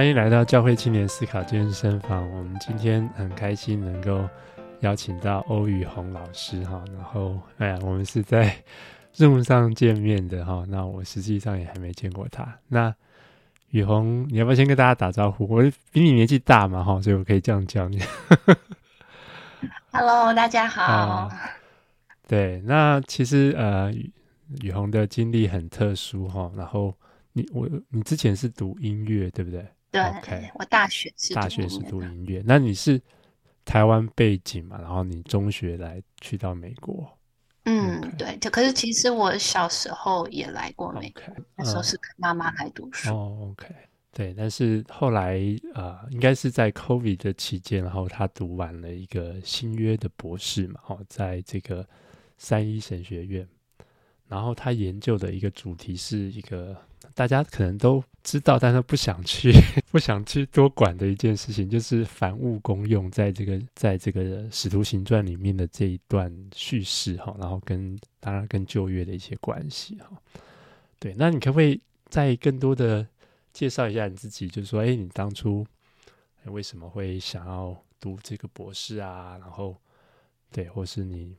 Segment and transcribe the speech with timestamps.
[0.00, 2.26] 欢迎来到教会青年思考健身房。
[2.30, 4.26] 我们今天很开心能够
[4.80, 8.56] 邀请到欧宇宏老师哈，然后哎呀，我们是在
[9.14, 10.64] Zoom 上见面的哈。
[10.68, 12.48] 那我实际上也还没见过他。
[12.66, 12.94] 那
[13.72, 15.46] 宇宏，你要不要先跟大家打招呼？
[15.46, 18.00] 我比你年纪大嘛哈，所以我可以这样叫你。
[19.92, 20.82] Hello，大家好。
[20.82, 21.28] 啊、
[22.26, 23.92] 对，那其实呃，
[24.62, 26.50] 宇宏的经历很特殊哈。
[26.56, 26.96] 然后
[27.34, 29.62] 你我你之前是读音乐对不对？
[29.90, 33.00] 对，okay, 我大学是大学是读音乐，那你是
[33.64, 34.78] 台湾背景嘛？
[34.80, 37.18] 然后你中学来去到美国，
[37.64, 38.16] 嗯，okay.
[38.16, 41.44] 对，就可是其实我小时候也来过美国，okay.
[41.56, 43.10] 那时候是跟妈妈来读书。
[43.10, 43.66] 哦，OK，
[44.12, 45.40] 对，但是后来
[45.74, 51.84] 呃，应该是在 COVID 的期间，然后他读完了一个新约的博士嘛，哦，在这个
[52.38, 53.48] 三一神学院，
[54.28, 56.76] 然后他研究的一个主题是一个。
[57.14, 59.50] 大家可能都知道，但是不想去，
[59.90, 64.22] 不想去多管的一件事情，就是凡物公用，在这个在这个
[64.54, 70.10] 《使徒行传》里面的这一段叙事哈，然后跟当然跟旧约的一些关系哈。
[70.98, 73.06] 对，那你可不可以再更多的
[73.52, 74.46] 介绍一下你自己？
[74.48, 75.66] 就是说，哎，你当初
[76.44, 79.38] 为什么会想要读这个博士啊？
[79.40, 79.74] 然后，
[80.52, 81.34] 对，或是你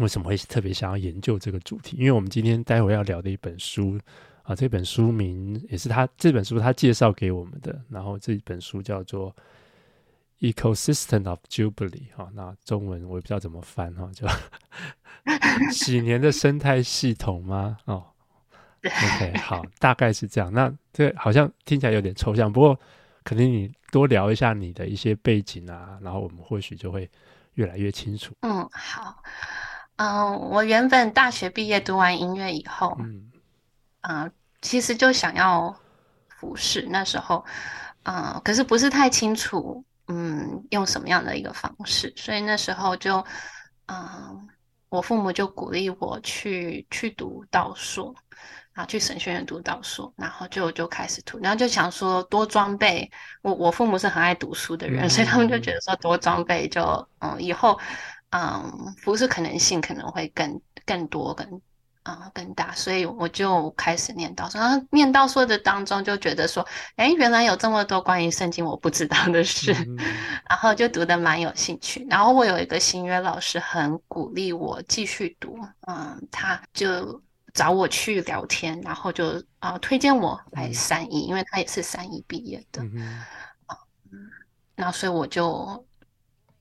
[0.00, 1.96] 为什么会特别想要研究这个主题？
[1.96, 3.98] 因为我们今天待会要聊的一本书。
[4.46, 7.76] 啊，这本书名也是他这本书他介绍给我们的。
[7.88, 9.34] 然后这本书叫做
[10.52, 14.24] 《Ecosystem of Jubilee》哈，那中文我也不知道怎么翻哈，就
[15.72, 17.76] 喜年的生态系统吗？
[17.86, 18.04] 哦
[18.84, 20.52] ，OK， 好，大概是这样。
[20.52, 22.78] 那这好像听起来有点抽象，不过
[23.24, 27.10] 肯定你多聊一下你的一些背景啊，然后我们或许就会
[27.54, 28.32] 越来越清楚。
[28.42, 29.20] 嗯，好，
[29.96, 33.32] 嗯，我原本大学毕业读完音乐以后，嗯。
[34.06, 34.30] 啊、
[34.62, 35.74] 其实就想要
[36.28, 37.44] 服侍，那时候，
[38.04, 43.16] 啊、可是不是太清楚，嗯，用什么样的一个方式，所以那时候就，
[43.86, 44.46] 嗯、呃，
[44.90, 48.14] 我父母就鼓励我去去读道硕，
[48.74, 53.10] 啊，去神学院读道硕，然后就就开始读，然后就想说多装备，
[53.42, 57.76] 我我父母是很爱读书的人，所以他们就觉得说多装备就，嗯，以后，
[58.30, 61.60] 嗯，服侍可能性可能会更更多更。
[62.12, 64.60] 啊、嗯，更大，所以我就开始念道说。
[64.60, 69.96] 然后念道说的当中，就觉得说，哎，原来有这么多关于圣经我不知道的事， 嗯、
[70.48, 72.06] 然后就读的蛮有兴趣。
[72.08, 75.58] 然后我有一个新约老师，很鼓励我继续读，
[75.88, 77.20] 嗯，他就
[77.52, 83.24] 找我去聊天，然后就啊、呃、推荐我来三一、嗯，因为他也是三一毕业的，嗯，
[84.76, 85.84] 然后所以我就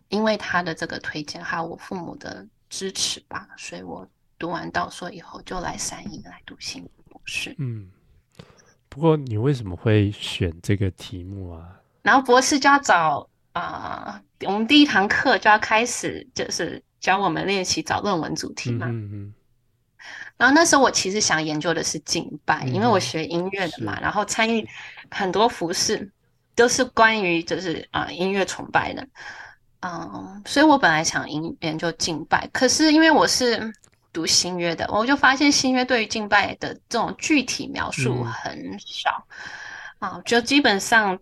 [0.10, 4.08] 因为他的这个推荐，还有我父母的支持吧，所以我。
[4.38, 7.56] 读完道硕以后，就来三一来读心理博士。
[7.58, 7.90] 嗯，
[8.90, 11.80] 不过你为什么会选这个题目啊？
[12.02, 18.88] 然后博士就要找啊、呃，我们第一堂课就要开始，就是教我们练习找论文主题嘛。
[18.88, 19.34] 嗯嗯。
[20.38, 24.68] 然后那时候我其实想研究的是敬拜，嗯、因为我学音乐的嘛，然后参与
[25.10, 26.12] 很多服饰
[26.56, 29.08] 都是关于就是啊、呃、音乐崇拜的。
[29.80, 33.74] 嗯，所以我本来想研研究敬拜，可是因为我是。
[34.16, 39.28] 读新约的，我就发现新约对于敬拜的这种具体描述很少，
[40.00, 41.20] 嗯、啊，就基本上，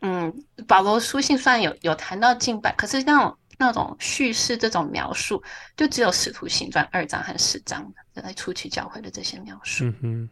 [0.00, 0.32] 嗯，
[0.68, 5.42] 保罗书信虽然有有谈到敬拜，可是那种那种叙事这种描述，
[5.76, 9.84] 就只有使徒行传二章和十章在初期教会的这些描述。
[9.84, 10.30] 嗯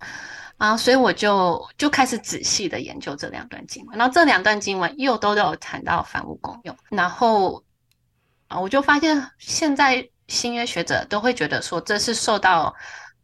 [0.00, 0.08] 哼，
[0.56, 7.62] 啊，所以我就就开始仔细的研究这两段经文，然后这两段经文又都有谈到凡物功用，然后
[8.46, 10.08] 啊，我就发现现在。
[10.28, 12.74] 新约学者都会觉得说，这是受到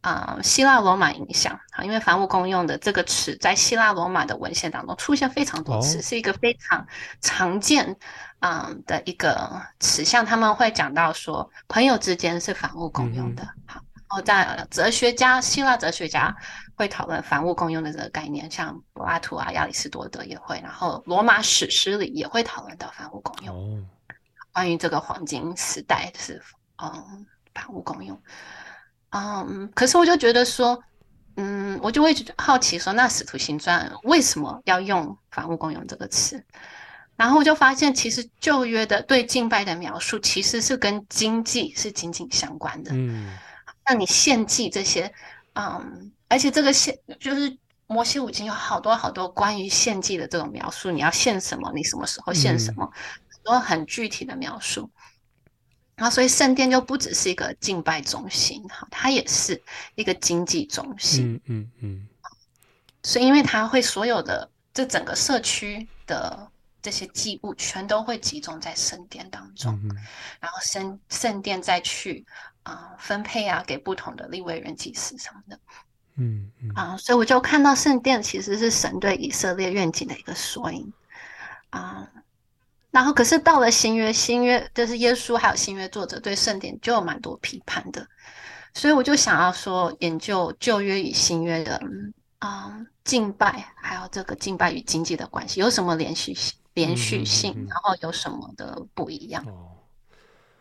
[0.01, 6.85] 啊、呃、希腊罗马影响啊，因为凡物公用的这个词在希腊罗马的文献当中出现非常多次，哦、是一个非常
[7.21, 7.95] 常见
[8.39, 10.03] 啊、呃、的一个词。
[10.03, 13.43] 像他们会讲到说，朋友之间是凡物公用的。
[13.43, 16.35] 嗯、好，然后在哲学家，希腊哲学家
[16.75, 23.55] 会讨论凡物公用的这个概念，像柏拉图啊、亚里士多德也会，然后罗马史诗里也会讨论到凡物公用。
[23.55, 23.83] 哦，
[24.51, 26.41] 关于这个黄金时代是。
[26.81, 28.19] 嗯，凡物公用。
[29.11, 30.77] 嗯，可是我就觉得说，
[31.37, 36.43] 嗯，我就会好奇说，那使徒行传为什么要用凡物公用这个词？
[37.15, 42.91] 然后我就发现，其实旧约的对敬拜的描述其实是跟经济是紧紧相关的。
[42.93, 43.37] 嗯，
[43.87, 45.09] 那你献祭这些，
[45.53, 47.57] 嗯，而且这个献就是
[47.87, 52.99] 摩西五经有好多好多关于献祭的这种描述，你要献什么，你什么时候献什么，嗯、
[53.29, 54.89] 很多很具体的描述。
[55.95, 59.61] 然后，所以圣殿就不只是一个敬拜中心，哈，它也是
[59.95, 61.39] 一个经济中心。
[61.45, 62.07] 嗯嗯嗯。
[63.01, 66.51] 所以，因为它会所有的这整个社区的
[66.81, 69.95] 这些祭物全都会集中在圣殿当中，嗯、
[70.39, 72.25] 然后圣圣殿再去
[72.63, 75.59] 啊、呃、分配啊给不同的立位人祭司什么的，
[76.17, 80.91] 嗯嗯啊，所以我就看到圣殿其实是神对以色列愿景的一个缩影
[81.69, 82.09] 啊。
[82.95, 88.07] 然后可是到了新约，新约就是耶稣还有新约作者对圣典就有蛮多批判的，
[88.73, 91.75] 所以我就想要说研究旧约与新约的。
[92.39, 96.57] 啊、嗯，敬拜还有这个敬拜与经济的关系有什么连续性？
[96.73, 99.43] 连续性，嗯嗯嗯、然后有什么的不一样？
[99.47, 99.71] 哦，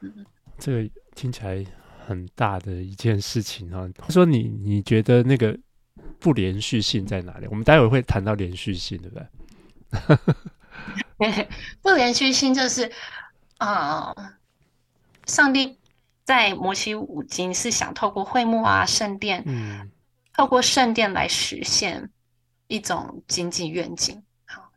[0.00, 0.26] 嗯，
[0.58, 1.64] 这个听起来
[2.04, 3.88] 很大的一件事情啊。
[3.96, 5.56] 他说你你觉得那个
[6.19, 7.46] 不连续性在哪里？
[7.48, 10.34] 我们待会会谈到连续性，对不对？
[11.82, 12.91] 不连续性就是
[13.59, 14.35] 啊、呃，
[15.26, 15.79] 上帝
[16.25, 19.91] 在摩西五经是想透过会幕啊、圣殿，嗯。
[20.37, 22.11] 透过圣殿来实现
[22.67, 24.69] 一种经济愿景，好，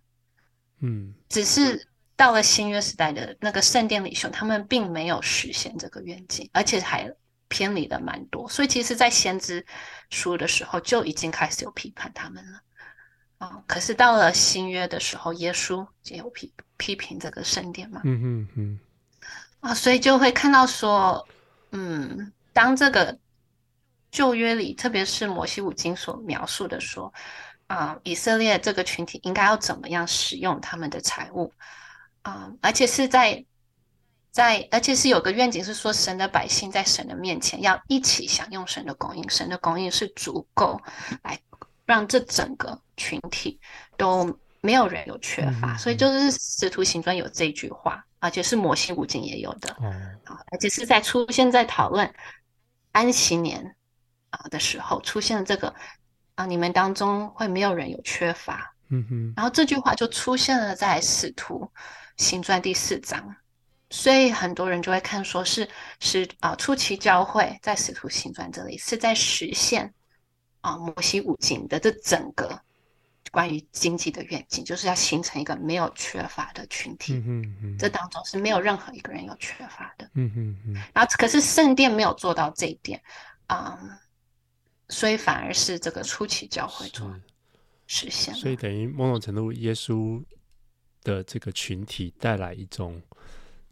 [0.81, 7.11] 嗯，只是到了新约时代的那个圣殿领袖，他们并没有实现这个愿景，而且还
[7.47, 8.47] 偏离的蛮多。
[8.47, 9.65] 所以，其实，在先知
[10.11, 12.59] 书的时候就已经开始有批判他们了，
[13.37, 18.79] 啊，可是到了新约的时候，耶稣就有批批评这个圣殿嘛，嗯嗯嗯，
[19.59, 21.27] 啊，所以就会看到说，
[21.71, 23.17] 嗯，当这个。
[24.09, 27.13] 旧约里，特别是摩西五经所描述的说，
[27.67, 31.53] 啊、呃，以色列这个群体应该要怎么样使用他们的财物
[32.21, 32.53] 啊、呃？
[32.61, 33.45] 而且是在
[34.31, 40.81] 在，而且是有个愿景，是说神的百姓在神的面前要一起享用神的供应，神的供应是足够
[41.21, 41.37] 来
[41.87, 43.59] 让这整个群体
[43.97, 45.73] 都没有人有缺乏。
[45.73, 52.13] 嗯、所以就是使徒行传有这句话，而且是摩西五经也有的，啊、嗯，而且是在出现在讨论
[52.91, 53.73] 安息年。
[54.29, 55.73] 啊的时候出现了这个
[56.35, 61.71] 啊，你们当中会没有人有缺乏，嗯哼，然后这句话就出现了在使徒
[62.17, 63.37] 行传第四章，
[63.89, 65.67] 所以很多人就会看说是
[66.01, 69.91] 是啊，初期教会在使徒行传这里是在实现
[70.61, 72.59] 啊摩西五经的这整个
[73.31, 83.01] 关于经济的愿景，就是要形成一个没有缺乏的群体，嗯哼嗯，这当中是没有任何一个人有缺乏的，嗯嗯嗯，然后可是圣殿没有做到这一点，
[83.47, 83.99] 啊。
[84.89, 87.13] 所以反而是这个初期教会做
[87.87, 90.23] 实现，所以等于某种程度，耶稣
[91.03, 93.01] 的这个群体带来一种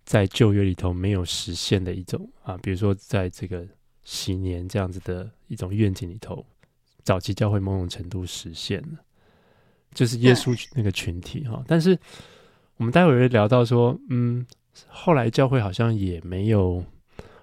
[0.04, 3.66] 在旧约里头没有实现的一种啊，比如说在这个
[4.04, 6.46] 禧年这样子的一种愿景里头，
[7.06, 9.00] 早期教会某种程度实现了，
[9.94, 11.64] 就是耶稣那个群体哈。
[11.66, 11.98] 但是
[12.76, 14.46] 我们待会儿会聊到说，嗯，
[14.90, 16.84] 后来教会好像也没有，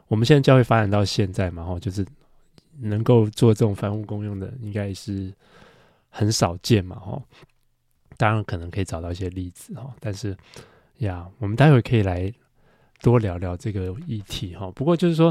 [0.08, 2.04] 我们现在教会发展到现在嘛，哈，就是。
[2.80, 5.30] 能够做这种凡物公用的，应该是
[6.08, 7.22] 很少见嘛，哈。
[8.16, 10.34] 当然可能可以找到一些例子哈，但是
[10.96, 12.32] 呀，我们待会可以来
[13.02, 14.72] 多聊聊这个议题哈。
[14.74, 15.28] 不过就是说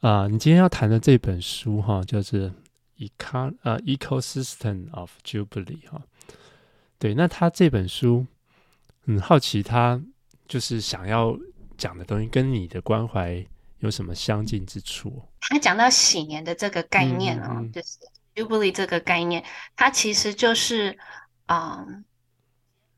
[0.00, 2.48] 啊、呃，你今天要谈的这本书哈，就是
[2.98, 6.02] 《Econ 呃 Ecosystem of Jubilee》哈。
[6.98, 8.26] 对，那他这本书
[9.06, 10.00] 很好奇，他
[10.48, 11.38] 就是想要
[11.76, 13.46] 讲的东西跟你的关怀。
[13.80, 15.22] 有什么相近之处？
[15.40, 17.98] 他讲到喜年的这个概念啊、哦就是
[18.34, 19.44] Jubilee 这个概念，
[19.76, 20.98] 它其实就是
[21.44, 22.02] 啊、嗯，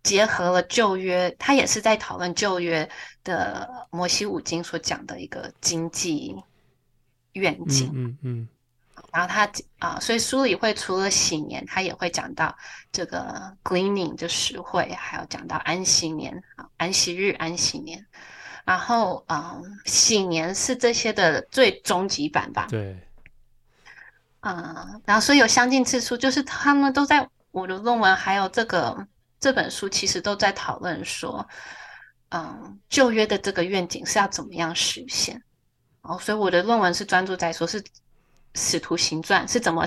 [0.04, 2.88] 结合了旧约，他也是在讨论旧约
[3.25, 6.37] 的摩西五经所讲的一个经济
[7.32, 7.90] 愿景。
[7.92, 8.49] 嗯嗯，嗯。
[9.16, 12.54] 然后他啊，所以书里会除了禧年，他也会讲到
[12.92, 18.04] 这个 gleaning 就实惠，还有讲到安息年啊，安息日、安息年。
[18.66, 22.66] 然后，嗯，禧年是这些的最终极版吧？
[22.68, 22.94] 对。
[24.40, 29.08] 嗯，然后所以有相近之处，就是他们都在我的论文，还有这个
[29.40, 31.49] 这本书，其实都在讨论说，
[32.28, 35.42] 嗯，旧约的这个愿景是要怎么样实现。
[36.02, 37.82] 哦，所以我的论文是专注在说，是
[38.56, 39.86] 使徒行传是怎么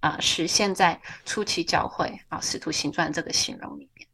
[0.00, 4.08] 啊、呃、实现在初期教会啊，使徒行传这个形容里面。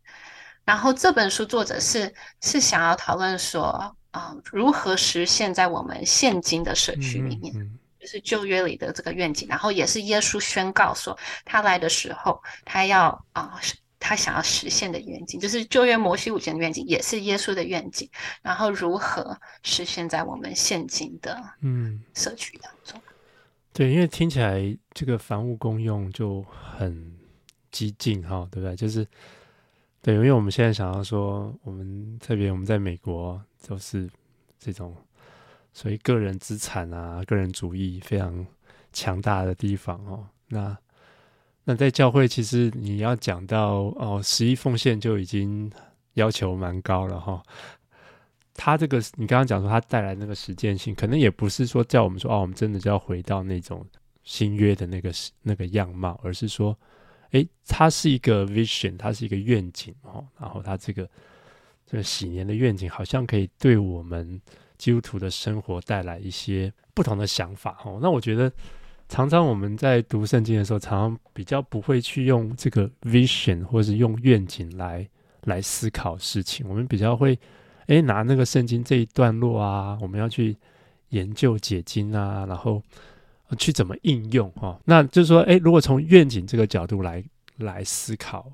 [0.65, 3.63] 然后这本书作者是是想要讨论说
[4.11, 9.47] 啊、呃，如何实现在我们现今的社区里面，嗯嗯、就是旧约里的这个愿景。
[9.49, 13.61] 然后也是耶稣宣告说，他来的时候，他要啊、呃，
[14.01, 18.11] 他想要实现的愿景，就是旧约摩西五经的愿景，也是耶稣的愿景。
[18.41, 23.04] 然后如何实现在我们现今的嗯社区当中、嗯？
[23.75, 27.13] 对，因为听起来这个房屋公用就很
[27.71, 28.75] 激进哈，对不对？
[28.75, 29.07] 就是。
[30.01, 34.07] 对，因为我们现在想要说，我们特别我们在美国都是
[34.59, 34.95] 这种，
[35.73, 38.47] 所以个人资产啊、个人主义非常
[38.93, 40.29] 强大的地方哦。
[40.49, 40.77] 那
[41.65, 45.73] 那在教会，其实你要讲到哦，十一奉献就已经
[46.13, 47.43] 要求蛮高了哈。
[48.55, 53.85] 他这个，你刚刚讲说他带来那个实践性，可能也不是说叫我们说哦，我们真的就要回到那种
[54.23, 56.77] 新约的那个那个样貌，而是说，
[57.33, 60.25] 诶，它是一个 vision，它是一个愿景哦。
[60.39, 61.09] 然后它这个
[61.87, 64.41] 这个禧年的愿景，好像可以对我们
[64.79, 67.99] 基督徒的生活带来一些不同的想法哦。
[68.01, 68.51] 那我觉得。
[69.07, 75.07] 常常我们在读圣经的时候，常常比较不会去用这个 vision 或者是用愿景来
[75.43, 76.67] 来思考事情。
[76.67, 77.39] 我们比较会，
[77.87, 80.57] 诶，拿那个圣经这一段落啊，我们要去
[81.11, 82.83] 研究解经啊，然后
[83.59, 84.79] 去怎么应用哈。
[84.85, 87.23] 那就是说，诶，如果从愿景这个角度来
[87.59, 88.51] 来思考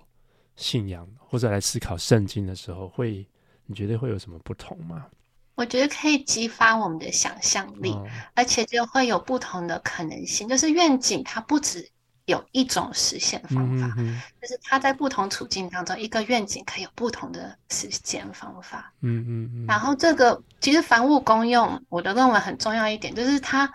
[0.56, 3.26] 信仰或者来思考圣经的时候，会
[3.66, 5.06] 你觉得会有什么不同吗？
[5.54, 10.48] 我觉得可以激发我们的想象力，哦、而且就会有不同的可能性。
[10.48, 11.86] 就是愿景，它不只
[12.30, 18.90] 有一种实现方法，嗯、就是他在不同处境当中，一个愿景可以有不同的实现方法。
[19.00, 19.66] 嗯嗯嗯。
[19.66, 23.70] 然后这个其实凡物公用，我的认为很重要一点，就是它，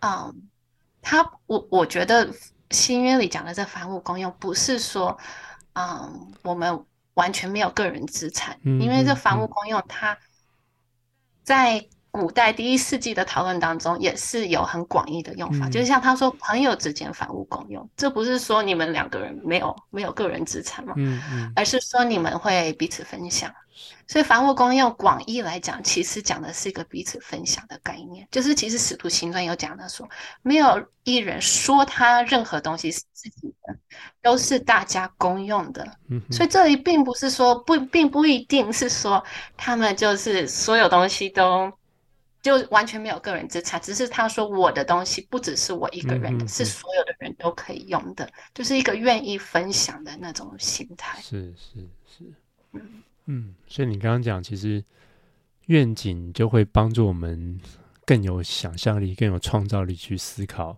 [0.00, 0.34] 嗯，
[1.00, 2.28] 它我我觉得
[2.70, 5.16] 新约里讲的这凡物公用，不是说，
[5.74, 10.18] 嗯，我们完全没有个人资产，嗯、因为这凡物公用它。
[11.44, 23.52] 在古代第一世纪的讨论当中，也是有很广义的用法，嗯、就是像他说，朋友之间凡物共用，这不是说你们两个人没有没有个人资产嘛，嗯嗯，而是说你们会彼此分享。
[24.06, 30.08] 所以凡物公用广义来讲，其实讲的是一个彼此分享的概念，就是其实使徒行传有讲的说，
[30.42, 33.76] 没有一人说他任何东西是自己的，
[34.22, 35.84] 都是大家公用的。
[36.08, 39.24] 嗯、所以这里并不是说不，并不一定是说
[39.56, 41.72] 他们就是所有东西都
[42.44, 51.18] 就完全没有个人资产，只是他说我的东西不只是我一个人的，嗯、哼是所有的人都可以用的，就是一个愿意分享的那种心态。
[51.22, 52.24] 是是是，
[52.72, 53.02] 嗯。
[53.24, 54.84] 嗯，所以你刚刚讲，其实
[55.68, 57.58] 愿景就会帮助我们
[58.04, 60.76] 更有想象力、更有创造力去思考、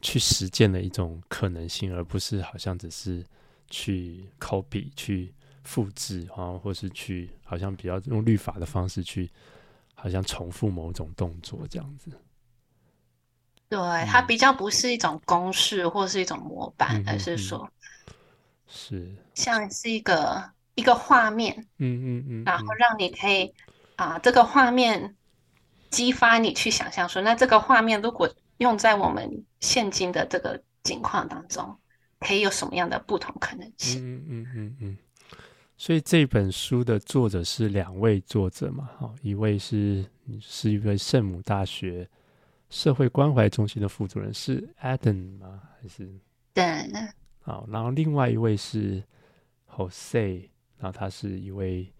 [0.00, 3.22] 去实践的一种可能性，而不是好像只是
[3.68, 9.28] 去 copy、去复制，啊，或是去好像比较用律法的方式去，
[10.00, 12.10] 好像重复某种动作这样子。
[13.68, 17.70] 对，它比较不是一种公式或是一种模板，嗯、而是说，
[18.66, 20.50] 是像是一个。
[20.78, 23.52] 一个画面，嗯嗯嗯，然后让你可以
[23.96, 25.16] 啊、呃，这个画面
[25.90, 31.76] 激发你去想象说，那这个画面如果用在我们现今的这个境况当中，
[32.20, 34.00] 可以有什么样的不同可能性？
[34.00, 34.98] 嗯嗯嗯嗯。
[35.78, 38.90] 所以这本书的作者是两位作者嘛？
[38.98, 40.04] 哈，一位是
[40.40, 42.06] 是一位圣母大学
[42.68, 45.62] 社会关怀中心的副主任，是 Adam 吗？
[45.80, 46.06] 还是
[46.52, 46.64] 对？
[47.40, 49.02] 好，然后另外一位是
[49.74, 50.48] Jose。
[50.80, 51.92] 然后他是一位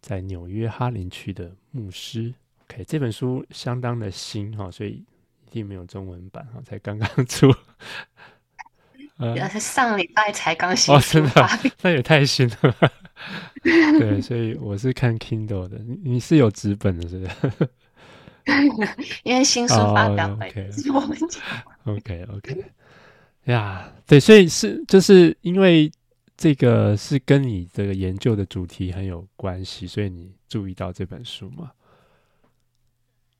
[0.00, 2.32] 在纽约哈林区的牧师。
[2.68, 5.04] OK，这本书相当的新哈，所以
[5.46, 7.52] 一定没有中文版哈，才刚刚 出。
[9.16, 11.48] 呃，上礼拜才刚新哦，真的，
[11.82, 12.56] 那也太新了。
[13.62, 17.68] 对，所以我是看 Kindle 的，你是有纸本的，是不是？
[19.24, 21.42] 因为新书发表会是我们讲。
[21.84, 22.64] OK，OK，
[23.44, 25.90] 呀，对，所以是就是因为。
[26.34, 31.70] 这个是跟你这个研究的主题很有关系，所以你注意到这本书吗？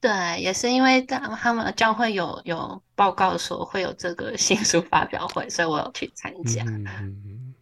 [0.00, 6.62] 对，也是因为他们教会有有报告说会有这个新书发表会，所以我有去参加。
[6.64, 7.54] 嗯，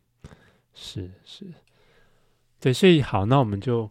[0.74, 1.46] 是是，
[2.60, 3.90] 对，所以好，那我们就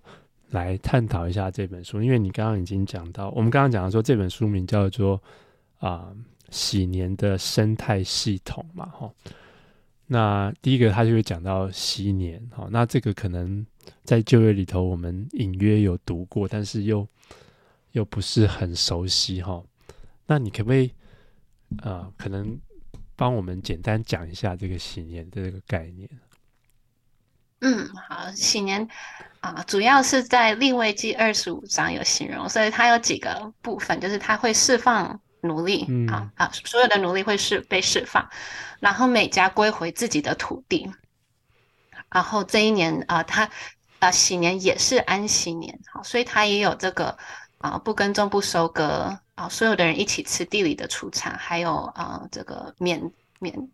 [0.51, 5.15] 来探讨一下这本书，因为你刚刚已经讲到，我们刚刚讲的说这本书名叫做
[5.79, 6.17] 啊、呃
[6.51, 9.11] “禧年的生态系统”嘛，哈。
[10.05, 13.65] 那第一个，他就会讲到禧年，哈，那这个可能
[14.03, 17.07] 在就业里头我们隐约有读过，但是又
[17.91, 19.63] 又不是很熟悉哈。
[20.25, 20.91] 那你可不可以
[21.81, 22.59] 呃，可能
[23.15, 26.09] 帮我们简单讲一下这个禧年的这个概念？
[27.61, 28.87] 嗯，好，禧年
[29.39, 35.19] 啊、呃，主要是在利未记二十五章有形容，所以它有几个部分，就是它会释放。
[35.41, 36.51] 奴隶、嗯、啊啊！
[36.65, 38.29] 所有的奴隶会释被释放，
[38.81, 40.91] 然后每家归回自己的土地。
[42.09, 43.49] 然后这一年啊，他
[43.99, 47.17] 啊喜年也是安息年，好，所以他也有这个
[47.59, 53.01] 啊不耕种不收割啊，所有的人一起吃地里的出产，还有啊这个免
[53.39, 53.69] 免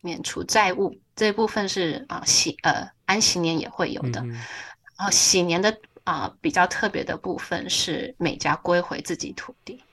[0.00, 4.22] 免除债务这一部分是啊喜呃安息年也会有的。
[4.22, 9.84] 嗯、然后喜年的啊比较特别的部分是每家归回自己土地。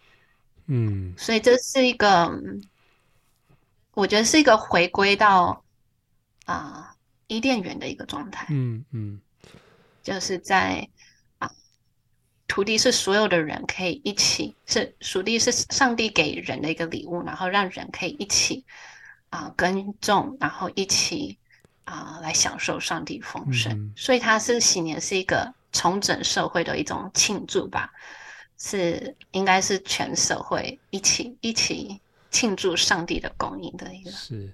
[0.68, 2.32] 嗯，所以这是一个
[3.94, 5.66] 我觉得是一个回归到
[6.46, 6.96] 啊
[7.28, 8.48] 伊甸园的一个状态。
[8.50, 9.20] 嗯嗯，
[10.02, 10.88] 就是在
[11.40, 11.52] 啊，
[12.48, 18.64] 土地是所有的人可以一起，是土地是上帝给人的一个礼物，然后让人可以一起
[19.30, 21.38] 啊耕种，然后一起
[21.86, 23.72] 啊来享受上帝丰盛。
[23.74, 27.92] 嗯、所以它是喜年是一个重整社会的一种庆祝吧，
[28.58, 32.00] 是应该是全社会一起一起。
[32.30, 34.52] 庆祝上帝的供应的一个是，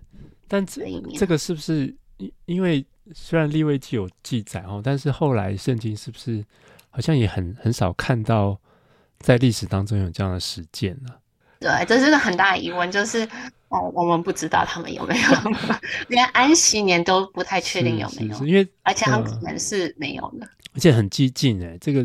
[0.48, 0.84] 但这
[1.18, 6.46] 这个是不是因因为虽然利未记有记载哦，但是后来圣经是不是
[6.92, 8.58] 好像也很很少看到
[9.18, 11.10] 在历史当中有这样的实践呢？
[11.60, 13.27] 对，这是个很大的疑问，就是
[13.74, 15.27] 哦，我们不知道他们有没有，
[16.08, 22.01] 连安息年都不太确定有没有，因为而且很可能是没有的，而且很激进哎，这个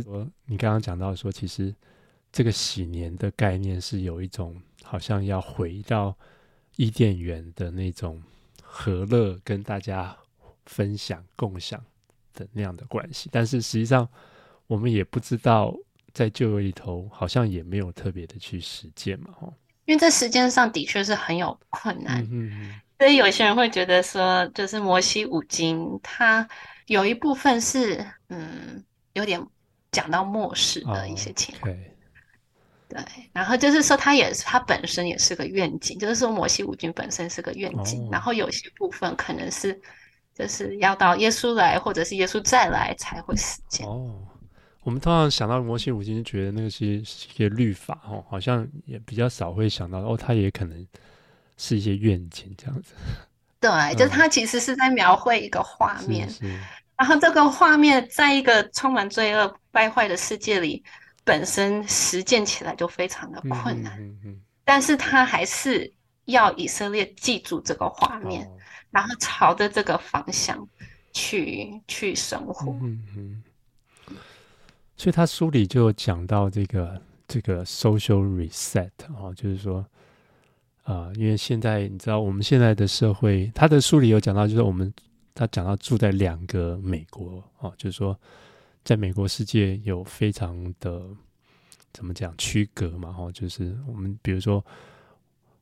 [0.46, 1.74] 你刚刚讲到说，其实
[2.32, 4.60] 这个喜年的概念是有一种。
[4.84, 6.16] 好像要回到
[6.76, 8.22] 伊甸园的那种
[8.62, 10.16] 和乐，跟大家
[10.64, 11.78] 分享、共享
[12.32, 14.08] 的那样的关系，但是实际上
[14.66, 15.76] 我们也不知道，
[16.14, 19.52] 在旧约里头好像也没有特别的去实践嘛，吼。
[19.88, 26.46] 因为在时间上的确是很有困难，嗯嗯，所以有些人会觉得说，就是摩西五经，它
[26.88, 29.42] 有一部分是嗯，有点
[29.90, 31.72] 讲到末世的一些情况。
[31.72, 31.90] Oh, okay.
[32.90, 38.04] 对，然后就是说，它也是它本身也是个愿景，就是说，摩西五经本身是个愿景。
[38.04, 39.80] 哦、然后有些部分可能是，
[40.34, 43.86] 就是要到耶稣来，或者是耶稣再来才会实践。
[43.86, 44.20] 哦，
[44.82, 50.86] 我们通常想到摩西五经，就觉得那些一些律法哦，好像也比较少会想到哦，它也可能
[51.56, 52.94] 是一些愿景这样子。
[53.60, 56.60] 对，嗯、就它其实是在描绘一个画面，是是
[56.96, 60.82] 然后这个画面在一个充满罪恶败坏的世界里。
[61.24, 65.92] 本身实践起来就非常的困难，嗯嗯嗯、但是他还是
[66.24, 68.56] 要以色列记住这个画面，哦、
[68.90, 70.66] 然后朝着这个方向
[71.12, 72.72] 去去生活。
[72.80, 73.42] 嗯嗯，
[74.98, 79.82] 所以他书里就讲到这个这个 social reset 哦，就是说
[80.82, 84.92] 啊、因为现在你知道我们现在的社会，他的书里有讲到，就是我们
[85.34, 88.14] 他讲到住在两个美国哦，就是说。
[88.84, 91.02] 在美国世界有非常的
[91.92, 93.12] 怎么讲区隔嘛？
[93.12, 94.64] 哈，就是我们比如说，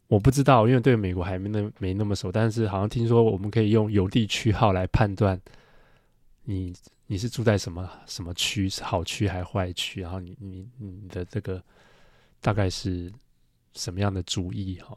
[0.06, 5.40] 我不知道，因为对美国还没那没那么熟，但是好像听说我们可以用邮递区号来判断
[6.46, 6.72] 你
[7.06, 11.62] 你是住在什么什么区，是好区还坏区，然后你你你的这个
[12.40, 13.12] 大概是
[13.74, 14.96] 什么样的主意哈？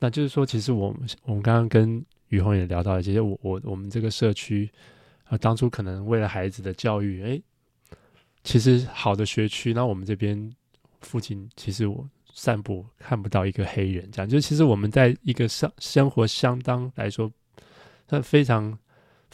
[0.00, 4.68] 那就是说，其实我们我们刚刚跟宇宏也聊到了，其实我我我们这个社区。
[5.26, 7.42] 啊，当初可能为了孩子的教育，哎、
[8.42, 10.54] 其实好的学区，那我们这边
[11.00, 17.32] 附近，其实我散步看不到一个黑人，这样就其实我们在一个生生活相当来说，
[18.06, 18.78] 它非常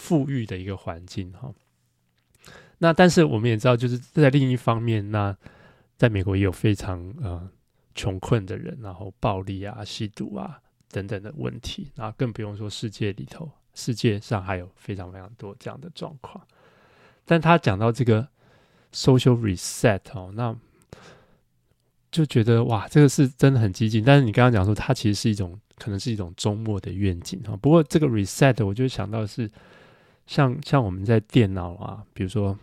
[0.00, 1.52] 富裕的一个环境哈。
[2.78, 5.36] 那但是我们也知道，就是在另一方面，那
[5.98, 7.46] 在美国也有非常呃
[7.94, 10.58] 穷困的人，然后暴力啊、吸毒啊
[10.90, 13.50] 等等的问题，那更不用说世界里头。
[13.72, 16.44] 世界上还有非常非常多这样的状况，
[17.24, 18.26] 但他讲到这个
[18.92, 20.56] social reset 哦，那
[22.10, 24.02] 就觉得哇，这个是真的很激进。
[24.02, 27.56] 但是你刚刚讲说，它其实是一种可能是一种周末的愿景哈。
[27.58, 29.48] 不过这个 reset，我就想到是
[30.30, 32.56] 像像我们在电脑啊，比如说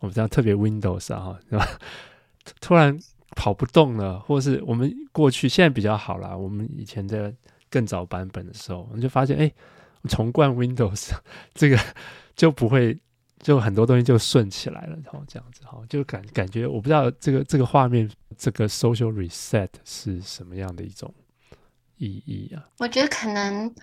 [0.00, 1.66] 我们这样特别 Windows 啊，是吧？
[2.60, 2.98] 突然
[3.30, 7.34] 跑不动了，或是我们过去现在比较好啦，我们以前在
[7.70, 9.50] 更早版本的时候，我们就发现哎。
[10.06, 11.12] 重灌 Windows，
[11.56, 11.78] 这个
[12.36, 12.94] 就不会，
[13.38, 18.06] 就很多东西就顺起来了，然后这样子哈，就感感觉我不知道这个这个画面，
[18.36, 21.10] 这个 social reset 是什么样的一种
[21.96, 22.68] 意义啊？
[22.80, 23.74] 我觉得可能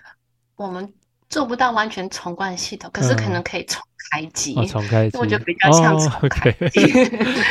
[0.54, 0.94] 我们
[1.32, 6.82] 做不到完全重灌系统，可是可能可以重开机，嗯哦、重开机，我觉得比较像重开机。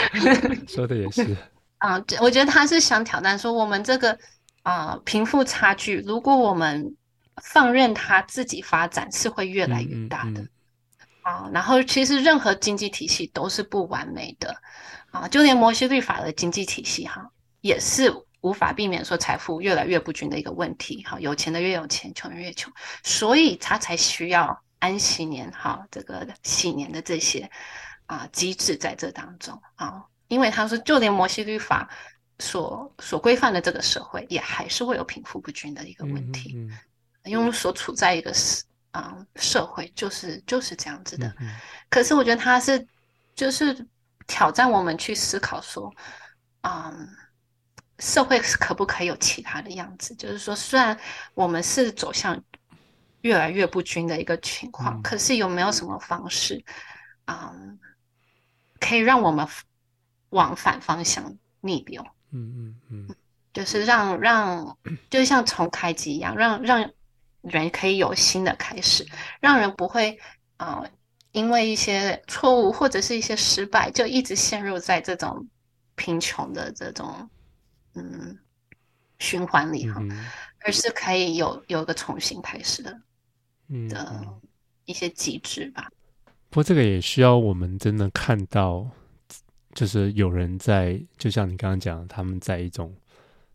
[0.72, 1.36] 说的也是。
[1.80, 4.15] 啊，我觉得他是想挑战说，我们这个
[4.62, 6.96] 啊贫富差距，如果我们
[7.41, 10.50] 放任它自己发展是会越来越大的，嗯嗯嗯、
[11.24, 11.50] 啊。
[11.52, 14.56] 然后其实任何经济体系都是不完美的。
[15.10, 17.28] 啊，就连摩西律法的经济体系哈、啊，
[17.60, 21.04] 也是无法避免说财富越来越不均的一个问题。
[21.04, 22.71] 哈、啊，有钱的越有钱，穷人越穷，
[23.04, 27.49] 所以他才需要安息年哈、啊，这个喜年的这些
[28.08, 31.89] 啊机制在这当中啊，因为他说就连摩西律法
[32.39, 36.54] 所所规范的这个社会，也还是会有贫富不均的一个问题。
[36.56, 36.77] 嗯嗯嗯
[37.25, 41.32] 因为所处在一个社啊、嗯、社会，就是就是这样子的。
[41.39, 41.56] 嗯、
[41.88, 42.84] 可是我觉得他是
[43.36, 43.88] 就是
[44.25, 45.93] 挑战我们去思考说，
[46.62, 47.08] 嗯，
[48.01, 50.15] 社会可不可以有其他的样子？
[50.15, 50.99] 就是说，虽然
[51.35, 52.43] 我们是走向
[53.21, 56.65] 越来越不均的一个情况，嗯、可是有没有什么方式，
[57.25, 57.79] 嗯，
[58.79, 59.47] 可以让我们
[60.31, 62.03] 往反方向逆流？
[62.31, 63.15] 嗯嗯嗯，
[63.53, 64.75] 就是让让，
[65.11, 66.91] 就像重开机一样，让让
[67.41, 69.05] 人可以有新的开始，
[69.39, 70.19] 让人不会
[70.57, 70.89] 啊、呃，
[71.33, 75.47] 因为一些错误或者是一些失败，就一直陷入在这种
[75.95, 77.29] 贫穷的这种。
[77.93, 78.38] 嗯，
[79.19, 80.25] 循环里哈，嗯、
[80.65, 83.01] 而是可以有有一个重新开始的，
[83.67, 84.25] 嗯的
[84.86, 85.91] 一些机制吧。
[86.49, 88.89] 不过这个也需要我们真的看到，
[89.73, 92.95] 就是有人在，就像你刚刚讲，他们在一种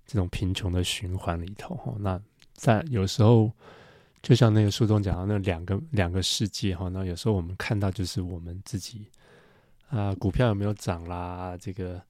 [0.07, 1.94] 这种贫穷的循环里头哈。
[1.99, 2.20] 那
[2.53, 3.51] 在有时候，
[4.22, 9.09] 就像那个书中讲到那两个两个世界哈，那有时候我们看到就是我们自己
[9.88, 12.03] 啊，股票有没有涨啦，这个。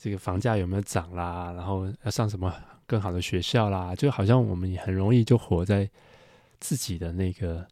[0.00, 1.52] 这个房价有没有涨啦？
[1.54, 2.54] 然后要上什么
[2.86, 3.96] 更好的学校啦？
[3.96, 5.90] 就好像我们也很容易就活在
[6.60, 7.66] 自己的那个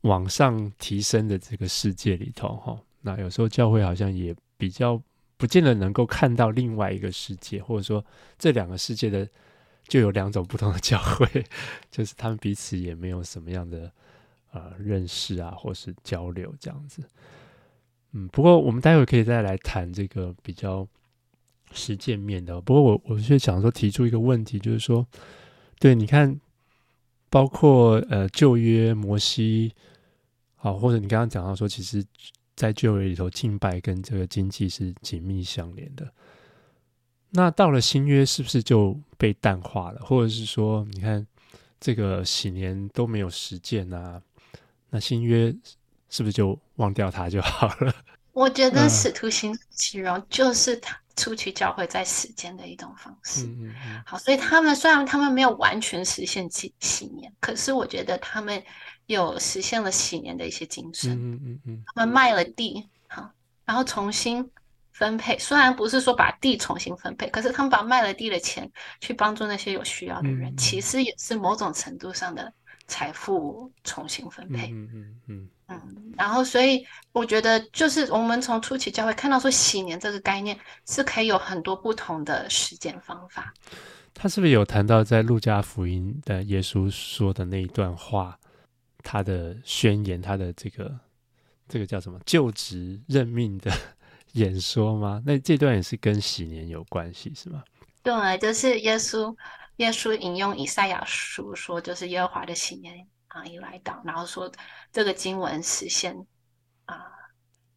[0.00, 2.80] 往上提升的这个世界里头哈。
[3.02, 5.00] 那有时候教会好像也比较
[5.36, 8.02] 不见得能够看到另外一个世界，或者说
[8.38, 9.28] 这两个世界的
[9.86, 11.44] 就有两种不同的教会，
[11.90, 13.92] 就是他们彼此也没有什么样的
[14.52, 17.02] 呃认识啊，或是交流这样子。
[18.12, 20.88] 嗯，不过我们待会可以再来谈这个比较。
[21.72, 25.06] 实践面的，不过我我是想说提出一个问题，就是说，
[25.78, 26.40] 对，你看，
[27.30, 29.72] 包括呃旧约摩西，
[30.56, 32.04] 好，或者你刚刚讲到说，其实，
[32.56, 36.12] 在旧约里头敬拜跟这个经济是紧密相连的。
[37.30, 40.00] 那到了新约，是不是就被淡化了？
[40.04, 41.26] 或者是说，你看
[41.78, 44.20] 这个喜年都没有实践啊？
[44.90, 45.54] 那新约
[46.08, 47.94] 是不是就忘掉它就好了？
[48.38, 50.98] 我觉得使徒行其容就是他。
[51.18, 58.62] 出去教会在实践的一种方式，嗯嗯嗯，好，所以他们虽然他们没有完全实现喜喜年，可是我觉得他们
[59.06, 63.28] 有实现了喜年的一些精神，嗯嗯嗯，他们卖了地，好，
[63.64, 64.48] 然后重新
[64.92, 68.70] 分配，虽然不是说把地重新分配，可是他们把卖了地的钱
[69.00, 72.52] 去帮助那些有需要的人，其实也是某种程度上的
[72.86, 75.20] 财富重新分配，嗯嗯嗯。
[75.26, 75.50] 嗯，
[76.16, 83.52] 然后所以我觉得，就是我们从初期教会看到说，喜年这个概念是可以有很多不同的实践方法。
[84.14, 88.36] 他是不是有谈到在路加福音的耶稣说的那一段话，
[89.04, 90.98] 他的宣言，他的这个
[91.68, 93.70] 这个叫什么就职任命的
[94.32, 95.22] 演说吗？
[95.24, 97.62] 那这段也是跟喜年有关系，是吗？
[98.02, 99.32] 对，就是耶稣
[99.76, 103.06] 耶稣引用以赛亚书说，就是耶和华的喜年。
[103.38, 104.50] 啊，一来到，然后说
[104.90, 106.26] 这个经文实现
[106.86, 107.06] 啊，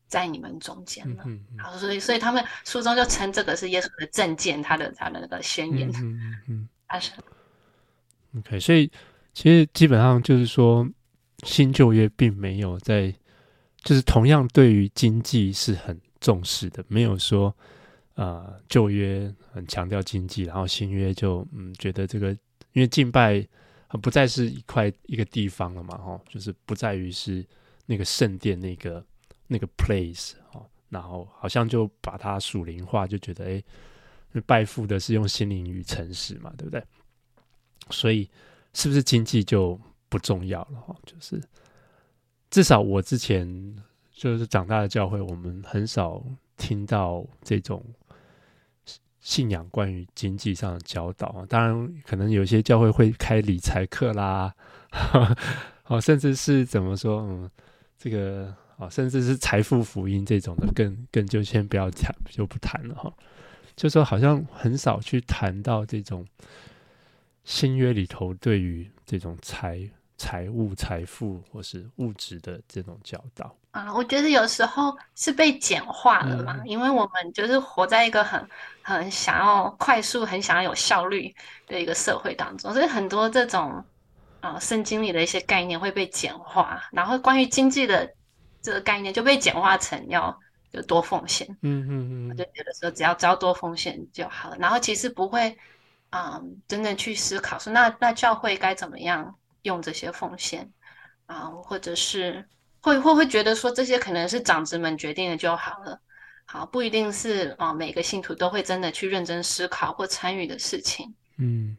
[0.07, 1.23] 在你们中间了。
[1.27, 5.87] 嗯嗯、然后所以，所以他们书中就称这个是耶稣的证件，他的他的那个宣言。
[5.89, 6.69] 嗯嗯嗯。
[6.87, 7.11] 啊是。
[8.37, 8.91] OK，所以
[9.33, 10.87] 其实基本上就是说，
[11.43, 13.13] 新旧约并没有在，
[13.83, 17.55] 就是同样对于经济是很重视的，没有说
[18.15, 22.31] 啊旧约很强调经济，然后新约就嗯觉得这个
[22.71, 23.47] 因为敬拜。
[23.99, 27.45] 不再是一块一个地方了嘛，哈，就是不在于是
[27.85, 29.05] 那个圣殿那个
[29.47, 33.63] 那个 place 哈，然后好像就把它属灵化，就觉得哎，
[34.45, 36.83] 拜父的是用心灵与诚实嘛，对不对？
[37.89, 38.29] 所以
[38.73, 40.95] 是不是经济就不重要了哈？
[41.05, 41.41] 就是
[42.49, 43.75] 至少我之前
[44.11, 46.23] 就是长大的教会，我们很少
[46.55, 47.83] 听到这种。
[49.21, 54.53] 信仰关于经济上的教导啊，当然可能有些教会会开理财课啦，
[55.85, 57.49] 哦，甚至是怎么说，嗯，
[57.97, 63.13] 这个哦，甚至是财富福音这种的，更更就先不要谈，就不谈了哈。
[63.75, 66.25] 就说好像很少去谈到这种
[67.43, 73.55] 新约里头对于这种财财务、财富或是物质的这种教导。
[73.71, 78.45] 啊，我觉得有时候是被简化了嘛，嗯、因为我们就是活在一个很
[78.81, 81.33] 很想要快速、很想要有效率
[81.67, 83.81] 的一个社会当中，所以很多这种
[84.41, 88.13] 啊圣经里的一些概念会被简化，然后关于经济的
[88.61, 90.37] 这个概念就被简化成要
[90.71, 92.33] 有多奉献，嗯嗯嗯，我。
[92.33, 95.57] 就觉得说只要只要多奉献就好了，然后其实不会
[96.09, 100.69] 啊真正去思考说那那教会该怎么样用这些奉献
[101.25, 102.45] 啊，或者是。
[102.81, 105.99] 会会会觉得说这些可能是长子们决定的就好了，
[106.45, 111.13] 好，不一定是啊每个信徒都会真的去认真思考或参与的事情。
[111.37, 111.77] 嗯，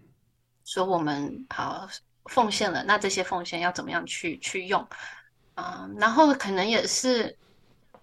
[0.65, 1.89] 说我们好
[2.27, 4.87] 奉献了，那这些奉献要怎么样去去用
[5.55, 5.89] 啊？
[5.99, 7.37] 然后可能也是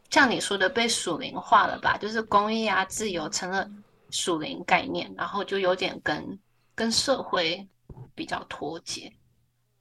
[0.10, 3.70] 像你说的被属灵化了吧，就是公益啊、自由成了
[4.12, 6.40] 属灵概念，然后就有点跟
[6.76, 7.68] 跟社会
[8.14, 9.12] 比较脱节，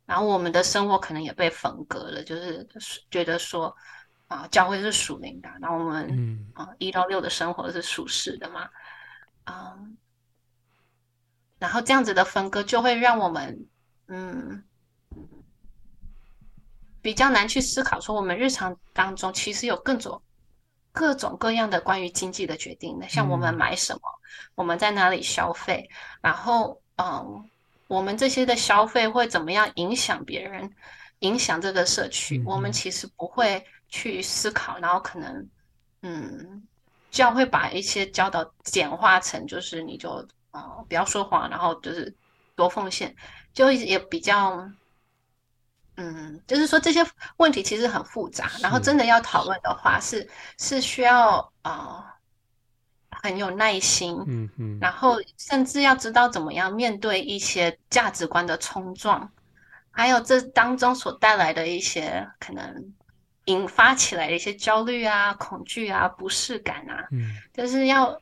[0.08, 2.66] 然后我们的生活可能也被分割了，就是
[3.10, 3.76] 觉得说
[4.26, 8.70] 啊，教会是属灵的，然后我们、嗯、啊一到六的生活是属世的嘛，
[9.44, 9.78] 啊，
[11.58, 13.68] 然后这样子的分割就会让我们
[14.08, 14.64] 嗯。
[17.00, 20.20] 比较难去思考，说我们日常当中其实有各种
[20.92, 25.88] 各种各样的关于经济的决定的，像我们买什么，嗯、我们在哪里消费，
[26.20, 27.48] 然后嗯，
[27.88, 30.70] 我们这些的消费会怎么样影响别人，
[31.18, 35.48] 影响这个社区，嗯、我们其实不会去思考，然后可能
[36.02, 36.62] 嗯，
[37.10, 40.10] 教会把一些教导简化成就是你就
[40.52, 42.14] 啊、嗯、不要说谎，然后就是
[42.54, 43.16] 多奉献，
[43.52, 44.70] 就也比较。
[46.00, 47.04] 嗯，就是说这些
[47.38, 50.20] 问题其实很复杂，然后真的要讨论的话是，
[50.56, 52.04] 是是需要啊、呃、
[53.22, 59.30] 很有耐心，嗯嗯，然后甚至要知道怎么样面对一些价值观的冲撞，
[59.90, 62.92] 还有这当中所带来的一些可能
[63.44, 68.20] 引发起来的一些焦虑啊、恐惧啊、不适感啊，嗯，就是要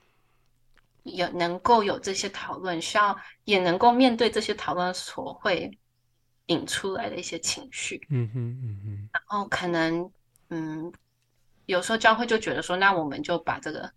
[1.04, 5.70] 有能够有这些讨论，需要也能够面对这些讨论所会。
[6.48, 10.08] 引出来的一些情绪，嗯哼嗯哼，然后可能
[10.50, 10.92] 嗯，
[11.64, 13.92] 有时候教会就觉得说，那我们就把这个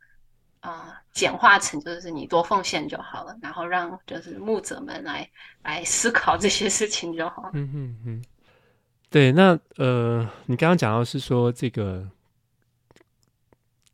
[0.59, 5.29] 啊、简化成就是你多奉献就好了，然后让就是牧者们来
[5.63, 7.49] 来思考这些事情就好。
[7.53, 8.23] 嗯嗯嗯，
[9.09, 12.07] 对，那呃，你刚刚讲到是说这个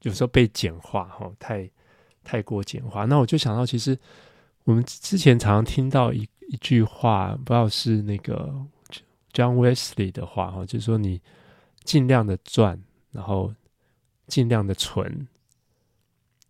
[0.02, 1.70] 有时候被简化哈，太
[2.24, 3.98] 太过简化，那我就想到其实
[4.64, 6.28] 我们之前常常听到一。
[6.48, 8.54] 一句话，不知道是那个
[9.34, 11.20] John Wesley 的话哈，就是说你
[11.84, 12.80] 尽量的赚，
[13.12, 13.52] 然后
[14.28, 15.28] 尽量的存，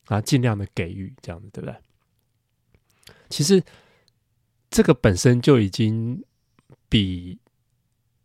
[0.06, 1.76] 啊，尽量的给予，这样子对不对？
[3.30, 3.62] 其实
[4.70, 6.24] 这个本身就已经
[6.90, 7.38] 比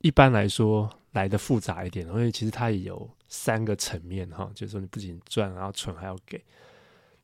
[0.00, 6.42] 一般来说来的复杂一点，因为其实它也有三个层面哈，就是说你不仅赚，然后存还要给。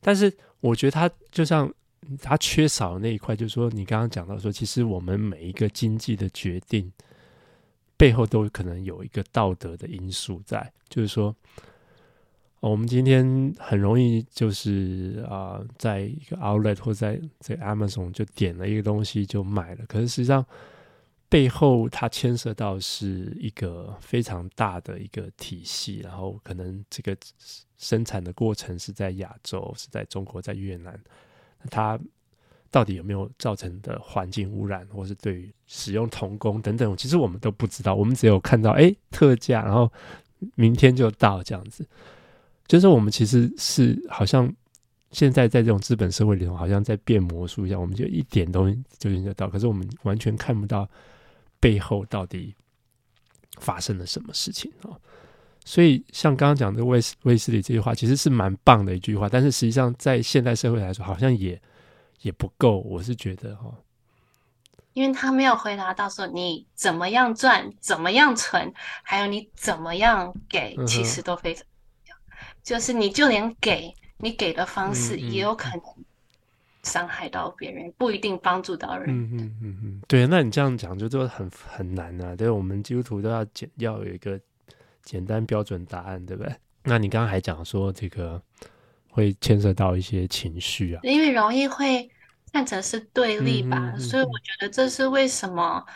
[0.01, 1.73] 但是我觉得它就像。
[2.23, 6.92] 他缺少的那一块，就是说，你刚刚讲到说，其实我们每一个经济的决定
[7.97, 11.35] 背后都可能有一个道德的因素在，就是说，
[12.61, 20.45] 我们今天很容易就是啊、在一个 outlet 或在在 Amazon 就点了一个东西就买了，可是实际上
[21.29, 27.16] 背后它牵涉到是一个非常大的一个体系，然后可能这个
[27.77, 30.99] 生产的过程是在亚洲，是在中国，在越南。
[31.71, 31.99] 它
[32.71, 37.95] 到底有没有造成的环境污染，或是对于使用童工等等，其实我们都不知道。
[37.95, 39.92] 我们只有看到哎特价，然后
[40.55, 41.87] 明天就到这样子。
[42.66, 44.52] 就是我们其实是好像
[45.12, 50.88] 现在在这种资本社会里头，好像在变魔术一样，我们就一点东西就应得到，可是我们完全看不到
[51.61, 52.55] 背后到底
[53.59, 54.90] 发生了什么事情啊。
[55.68, 59.29] 所以，像刚刚讲的卫斯卫斯理这句话，其实是蛮棒的一句话。
[59.29, 61.61] 但是，实际上在现代社会来说，好像也
[62.20, 62.79] 也不够。
[62.83, 63.74] 我是觉得哈，
[64.92, 71.64] 因为他没有回答到说你怎么样赚、怎么样存，还有你怎么样给，其实都非常。
[71.64, 71.66] 嗯、
[72.66, 75.81] 就是你就连给你给的方式，也有可能
[76.83, 79.07] 伤害到别人，嗯嗯、不一定帮助到人。
[79.09, 80.26] 嗯嗯嗯嗯，对。
[80.26, 82.35] 那你这样讲就都很很难啊。
[82.35, 84.38] 对，我们基督徒都要简要有一个。
[85.07, 86.52] 简单标准答案，对不对？
[86.83, 88.42] 那你刚刚还讲说这个
[89.09, 92.11] 会牵涉到一些情绪啊，因为容易会
[92.52, 95.87] 看成是对立吧，所以我觉得这是为什么，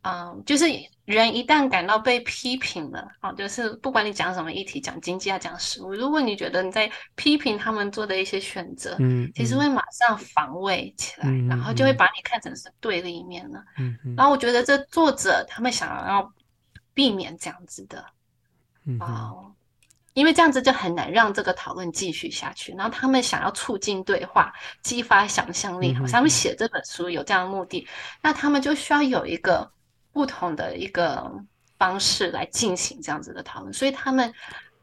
[0.00, 0.64] 嗯，就是
[1.04, 16.32] 人一旦感到被批评了，啊，就是不管你讲什么议题，讲经济啊，讲食物，如果你觉得你在批评他们做的一些选择，嗯，嗯，其实会马上防卫起来，然后就会把你看成是对立面了，嗯，然后我觉得这作者他们想要
[16.94, 18.04] 避免这样子的。
[19.00, 19.50] 哦，
[20.12, 22.72] 因为这样子就很难让这个讨论继续下去。
[22.74, 27.88] 然后他们想要促进对话，激发想象力，好像他们写这本书有这样的目的。
[28.20, 29.70] 那他们就需要有一个
[30.14, 31.30] 不同的一个
[31.76, 33.70] 方式来进行这样子的讨论。
[33.70, 34.32] 所以他们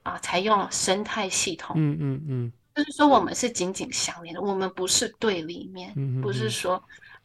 [0.04, 1.76] 啊，才用生态系统。
[1.80, 6.84] 嗯嗯嗯，就是说我们是紧紧相连的，我们不是对立面，不是说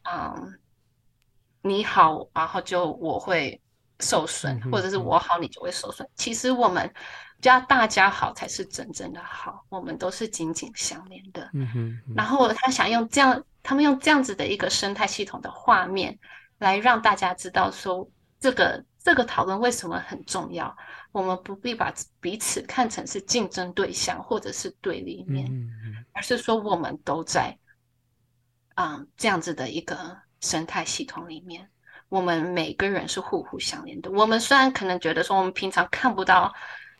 [0.09, 0.57] 嗯
[1.61, 3.61] 你好，然后就我会。
[3.99, 6.07] 受损，或者是我好，你就会受损。
[6.07, 6.93] 嗯、其实我们
[7.41, 11.49] 家大家好才是真正的好，我们都是紧紧相连的。
[11.53, 12.13] 嗯哼。
[12.15, 16.15] 然后他想用这样，他们用这样子的一个生态系统的画面，
[16.57, 20.75] 来让大家知道说，这个这个讨论为什么很重要。
[21.11, 27.57] 我们不必把彼此看成是竞争对象或者是对立面，嗯嗯、而是说我们都在
[28.75, 31.67] 啊、嗯、这样子的一个生态系统里面，
[32.09, 34.11] 我们每个人是互互相连的。
[34.11, 36.53] 我们虽然可能觉得说我们平常看不到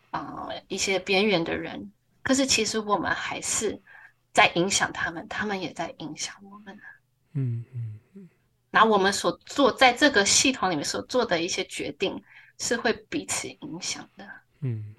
[0.10, 1.92] 啊、呃、一些边缘的人，
[2.24, 3.80] 可是其实我们还是
[4.34, 6.80] 在影响他们，他们也在影响我们。
[7.34, 7.97] 嗯嗯。
[8.72, 12.22] 然后我们所做在这个系统里面所做的一些决定，
[12.60, 14.26] 是会彼此影响的。
[14.60, 14.94] 嗯，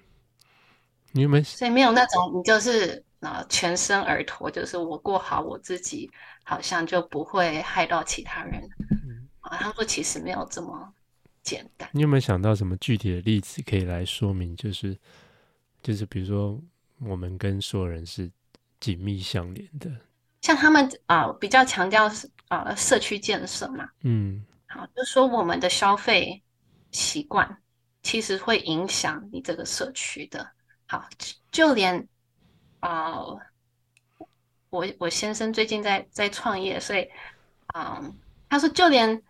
[1.11, 1.43] 你有没有？
[1.43, 6.09] 所以没有那种你就是啊全身而脱，就是我过好我自己，
[6.43, 8.67] 好像就不会害到其他人。
[8.89, 10.93] 嗯，啊，他说其实没有这么
[11.43, 11.89] 简单。
[11.93, 14.55] 你有没有想到什么具体的例子可以来说明？
[14.55, 14.97] 就是
[15.83, 16.59] 就是比如说
[17.01, 18.29] 我们跟所有人是
[18.79, 19.91] 紧密相连的。
[20.41, 26.43] 像他们啊、呃，比较强调是啊、呃，社区建设嘛，嗯，好，就说我们的消费
[26.91, 27.61] 习惯
[28.03, 30.51] 其实会影响你这个社区的。
[30.87, 31.07] 好，
[31.51, 32.07] 就连
[32.79, 33.39] 啊、呃，
[34.69, 37.03] 我我先生最近在在创业，所以
[37.67, 38.15] 啊、呃，
[38.49, 39.23] 他说就连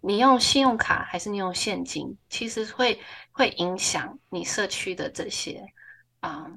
[0.00, 2.98] 你用信用卡还是你用现金，其实会
[3.30, 5.62] 会影响你社区的这些
[6.20, 6.52] 啊、呃、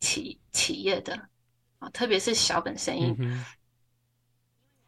[0.00, 1.28] 企企业的。
[1.78, 3.44] 啊，特别是小本生意，嗯、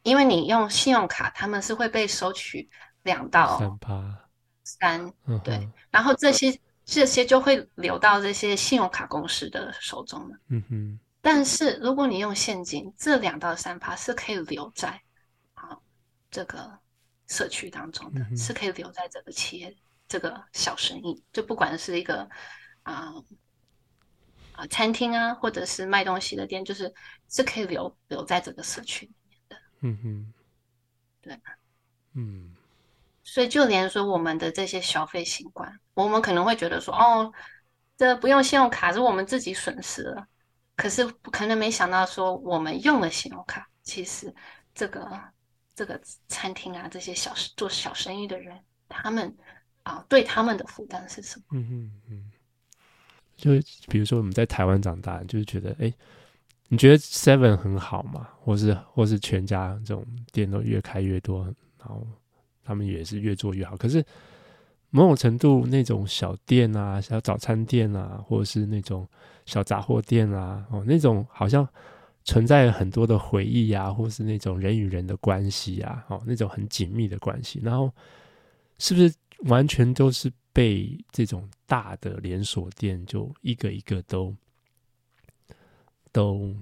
[0.02, 2.68] 因为你用信用卡，他们是会被收取
[3.02, 4.28] 两到三趴
[4.64, 5.12] 三，
[5.44, 10.36] 对，然后这些这些就会流到这些信用卡公司的手中了。
[10.48, 15.00] 嗯哼，但是如果你用现金，这两到三趴是可以留在
[15.54, 15.76] 啊
[16.30, 16.78] 这个
[17.26, 22.28] 社区当中的，嗯、是可以留在这个企业这个小生意，就不管是一个
[22.82, 23.14] 啊。
[24.52, 26.92] 啊，餐厅啊，或者是卖东西的店，就是
[27.28, 29.12] 是可以留留在这个社区的。
[29.80, 30.32] 嗯哼，
[31.20, 31.38] 对，
[32.14, 32.54] 嗯，
[33.22, 37.32] 所以就连说我们的这些消费习惯，我们可能会觉得说，哦，
[37.96, 40.26] 这不用信用卡是我们自己损失了，
[40.76, 44.34] 可是可能没想到说，我们用了信用卡，其实
[44.74, 45.08] 这个
[45.74, 49.36] 这个餐厅啊，这些小做小生意的人，他们
[49.84, 51.44] 啊，对他们的负担是什么？
[51.52, 52.32] 嗯哼嗯。
[53.36, 53.52] 就
[53.86, 55.94] 比如说我们在台湾长大，就是觉得，哎，
[56.68, 58.28] 你觉得 Seven 很好吗？
[58.40, 61.44] 或是或是全家这种店都越开越多，
[61.78, 62.06] 然后
[62.62, 63.76] 他们也是越做越好。
[63.76, 64.04] 可是
[64.90, 69.08] 某种程度，那种小店啊、小早餐店啊，或者是那种
[69.46, 71.66] 小杂货店啊，哦，那种好像
[72.24, 77.60] 存在很多的回忆、啊，或是那种人与人的关系啊，哦，那种很紧密的关系。
[77.62, 77.92] 然后
[78.78, 79.12] 是不是
[79.44, 80.32] 完全都是？
[80.50, 84.34] 被这种大的连锁店就一个一个都
[86.18, 86.52] 都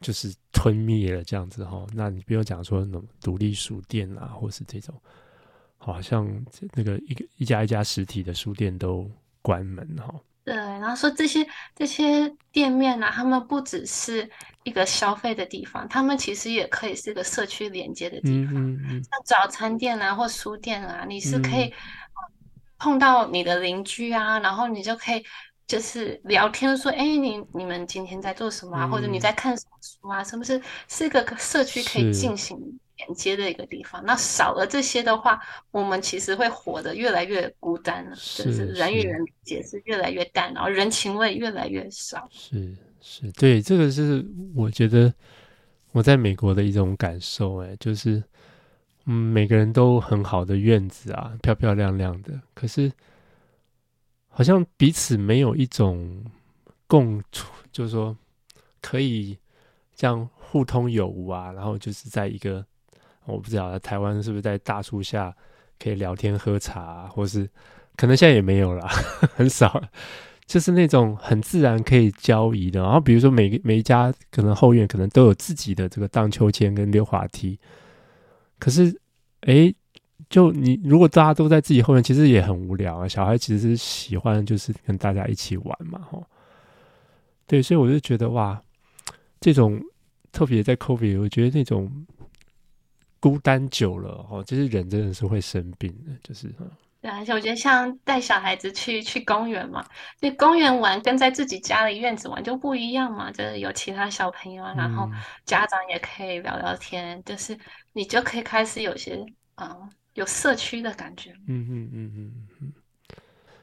[0.00, 4.94] 就是吞灭了这样子哈，那你不用讲说那种独立书店啊，或是这种
[5.76, 6.26] 好像
[6.72, 9.10] 那个一个一家一家实体的书店都
[9.42, 10.14] 关门哈。
[10.42, 14.26] 对，然后说这些这些店面啊，他们不只是
[14.64, 21.64] 一个消费的地方，他们其实也可以是一个社区连接的地方，嗯嗯嗯，像早餐店啊或书店啊，你是可以。
[21.64, 21.72] 嗯
[22.78, 25.24] 碰到你的邻居啊，然后你就可以
[25.66, 28.84] 就是聊天说，哎，你你们今天在做什么啊？
[28.84, 30.22] 嗯、或者你在看什么书啊？
[30.22, 32.56] 是不是是一个社区可以进行
[32.96, 34.04] 连接的一个地方？
[34.04, 42.28] 那少了这些的话，我们其实会活得越来越孤单了，是就是人与人连接是越来越淡，然后人情味越来越少。
[42.30, 44.24] 是是，对，这个是
[44.54, 45.12] 我觉得
[45.92, 48.22] 我在美国的一种感受，哎，就是。
[49.08, 52.32] 嗯，每个人都很好的院子啊，漂漂亮亮的。
[52.54, 52.90] 可是，
[54.36, 56.22] 好像彼此没有一种
[56.86, 58.14] 共处，就是说
[58.82, 59.34] 可以
[59.94, 61.50] 这样互通有无啊。
[61.52, 62.62] 然后就是在一个，
[63.24, 65.34] 我不知道台湾是不是在大树下
[65.78, 67.48] 可以聊天喝茶，或是
[67.96, 68.86] 可能现在也没有了，
[69.34, 69.82] 很少。
[70.44, 72.82] 就是那种很自然可以交谊的。
[72.82, 77.58] 然后比如说每个每一家可能后院可能都有自己的这个荡秋千跟溜滑梯。
[78.58, 79.00] 可是，
[79.40, 79.74] 哎、
[80.28, 83.06] 就你如果大家都在自己后面，其实也很无聊啊。
[83.08, 86.26] 小孩其实是喜欢就是跟大家一起玩嘛，吼。
[87.46, 88.60] 对，所以我就觉得哇，
[89.40, 89.80] 这种
[90.32, 91.90] 特别在 COVID，我觉得那种
[93.20, 96.52] 孤单久了，哦，就是人真的是会生病的，就是。
[97.02, 99.86] 对，而且我觉得像带小孩子去去公园嘛，
[100.20, 105.08] 去公园玩跟在自己家里院子玩就不一样嘛，就是有其他小朋友，嗯、然后
[105.44, 107.56] 家长也可以聊聊天，就是
[107.92, 111.30] 你就可以开始有些啊、嗯、有社区的感觉。
[111.46, 112.72] 嗯嗯嗯嗯嗯。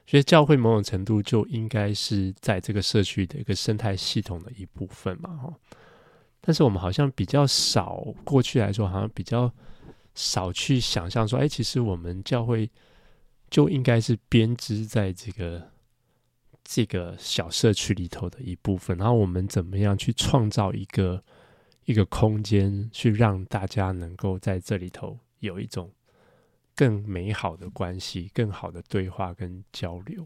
[0.08, 5.54] 所以教会某种程度就应该是在这个社区的一个生态系统的一部分嘛，哈。
[6.40, 9.52] 但是我们好像比较少，过去来说好像比较
[10.16, 12.70] 少去想象说，哎，其实我们教会。
[13.50, 15.70] 就应该是编织在这个
[16.64, 18.98] 这个小社区里头的一部分。
[18.98, 21.24] 然后我们怎么样去创造一个
[21.86, 25.92] 一个空间，去让大家能够在这里头有一种
[26.76, 30.26] 更美好的关系、更好的对话跟交流。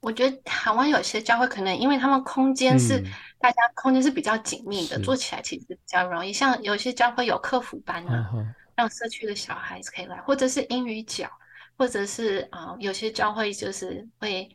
[0.00, 3.04] 我觉得台湾有些教会可能因为他们空间是、嗯、
[3.38, 6.32] 大家空间是比较紧密的，做起来其实比较容易。
[6.32, 8.44] 像有些教会有客服班啊，哦、
[8.74, 11.30] 让社区的小孩子可以来，或者是英语角，
[11.76, 14.48] 或者是啊、呃，有些教会就是会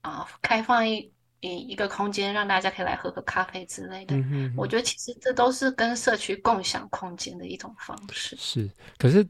[0.00, 4.16] 啊、呃、开放一一一个空间，让大家可以来喝喝咖啡之类的。
[4.16, 8.34] 嗯、哼哼我觉得其实这都是跟社区共享空间的一种方式。
[8.36, 9.24] 是，可是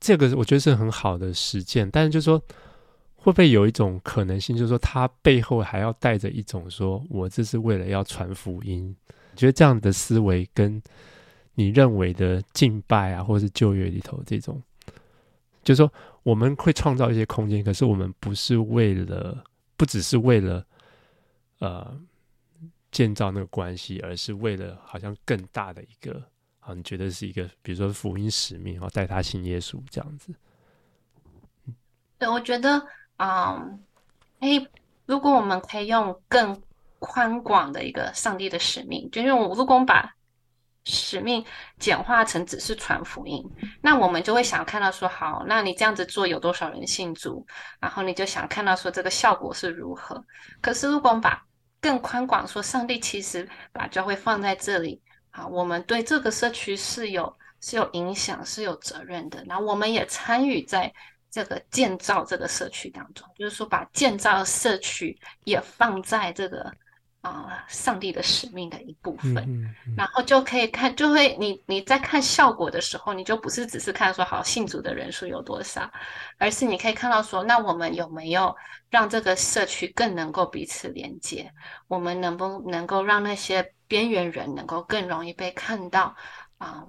[0.00, 2.42] 这个我觉得是很好的实践，但是就是说。
[3.20, 8.96] 会不会有一种可能性，就是说他背后还要带着一种说，我这是为了要传福音？
[9.32, 10.80] 你觉得这样的思维跟
[11.54, 14.62] 你认为的敬拜啊，或者是旧约里头这种，
[15.64, 15.92] 就是说
[16.22, 19.42] 我们会创造一些空间，可是我们不是为了，
[19.76, 20.64] 不只是为了
[21.58, 22.00] 呃
[22.92, 26.22] 建造那个关系，而是为了好像更大的一个
[26.74, 30.32] 你觉得是一个，比如说福音使命啊，带他信耶稣这样子？
[32.18, 32.86] 对，我觉得。
[33.20, 33.84] 嗯，
[34.38, 34.64] 诶，
[35.04, 36.62] 如果我们可以用更
[37.00, 40.14] 宽广的一个上帝的使命，就用如果我们把
[40.84, 41.44] 使命
[41.80, 43.44] 简化成只是传福音，
[43.80, 47.44] 那我们就会想看到说，好，那你这样子做有多少人信主？
[47.80, 50.24] 然后你就想看到说这个效果是如何。
[50.60, 51.44] 可是如果我们把
[51.80, 60.92] 更宽广说，上帝其实把教会放在这里啊，我们对这个社区是有是有影响、是有责任的，那我们也参与在。
[61.30, 66.72] 这个建造这个社区当中，就是说把建造社区也放在这个
[67.28, 75.90] 啊、呃、上帝的使命的一部分，嗯嗯嗯、然后就可以看，就会你你在看效果的时候，你就不是只是看说好信主的人数有多少，
[76.38, 78.54] 而是你可以看到说，那我们有没有
[78.90, 81.52] 让这个社区更能够彼此连接？
[81.86, 86.14] 我们能不能够让那些边缘人能够更容易被看到
[86.58, 86.68] 啊？
[86.68, 86.88] 呃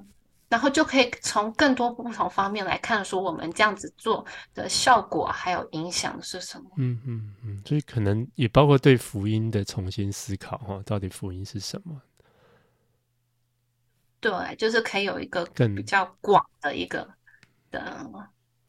[0.49, 6.71] 然后就可以从更多不同方面来看，说我们这样子做的效果还有影响是什么？
[6.77, 12.01] 嗯嗯嗯，所以可能也包括对福音的重新思考哈，到底福音是什么？
[14.19, 17.07] 对，就是可以有一个更比较广的一个
[17.71, 18.09] 的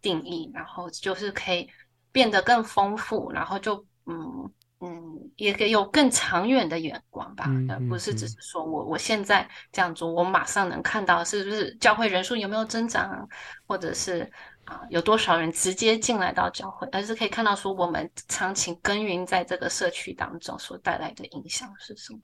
[0.00, 1.68] 定义，然后就是可以
[2.12, 4.52] 变得更丰富，然后就嗯。
[4.82, 13.28] 嗯，也可以有更长远的眼光吧，嗯嗯、不是只是说我我现在这样做，我马上能看到是不是教会人数有没有增长，
[13.66, 14.26] 或者是
[14.64, 22.18] 啊有多少人直接进来到教会，而是可以看到说我们长期耕耘在这个社区当中所带来的影响是什么。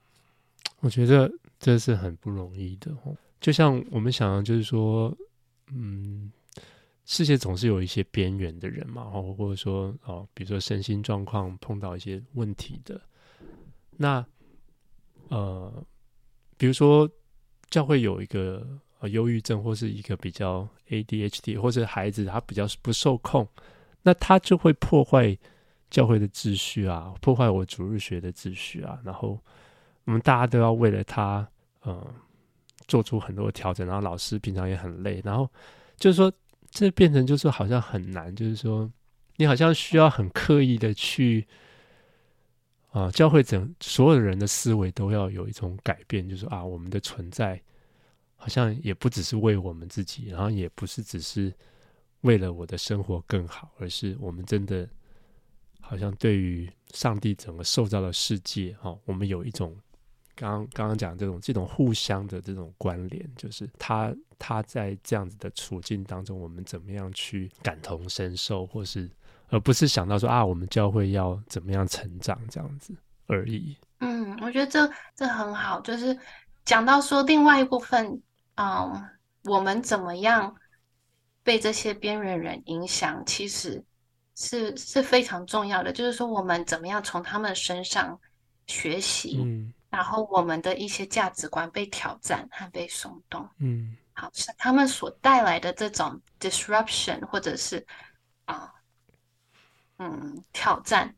[0.79, 2.91] 我觉得这是很不容易的，
[3.39, 5.15] 就像我们想要就是说，
[5.71, 6.31] 嗯。
[7.09, 12.99] 世界总是有一些边缘的人嘛，或或者说哦，比如说身心状况碰到一些问题的，
[13.91, 14.23] 那
[15.29, 15.71] 呃，
[16.57, 17.09] 比如说
[17.69, 18.67] 教会有一个
[19.03, 23.47] 忧郁症，或是一个比较 ADHD，或者孩子他比较不受控，
[24.01, 25.35] 那他就会破坏
[25.89, 29.39] 教会的秩序啊，破坏我主日学的秩序啊，然后
[30.03, 31.47] 我们大家都要为了他
[31.83, 32.05] 呃
[32.85, 35.49] 做出很多调整，然后老师平常也很累，然后
[35.95, 36.29] 就是说。
[36.69, 38.91] 这变成就是好像很难，就是说，
[39.37, 41.47] 你好像需要很刻意的去
[42.91, 47.61] 啊，教会整所有人的思维都要有一种改变，就是啊，我们的存在
[48.35, 51.53] 好像也不只是为我们自己，然后也不是只是
[52.21, 54.87] 为了我的生活更好，而是我们真的
[55.79, 59.75] 好像对于上帝整个受造的世界，哈，我们有一种。
[60.37, 69.09] 刚刚刚讲这种这种互相的这种关联，就是他他在这样子的处境当中，我们怎么样去感同身受，或是
[69.49, 72.93] 而不是想到说啊，我们教会要怎么样成长这样子
[73.25, 73.75] 而已。
[73.99, 76.15] 嗯，我觉得这这很好，就是
[76.63, 78.21] 讲到说另外一部分，
[78.57, 79.09] 嗯，
[79.45, 80.55] 我们怎么样
[81.41, 83.83] 被这些边缘人影响，其实
[84.35, 85.91] 是是非常重要的。
[85.91, 88.19] 就是说，我们怎么样从他们身上
[88.67, 89.39] 学习。
[89.41, 97.85] 嗯然后我们的一些价值观被挑战和被松动，嗯，好，是他们所带来的这种 disruption 或者是
[98.45, 98.71] 啊，
[99.97, 101.15] 嗯，挑战，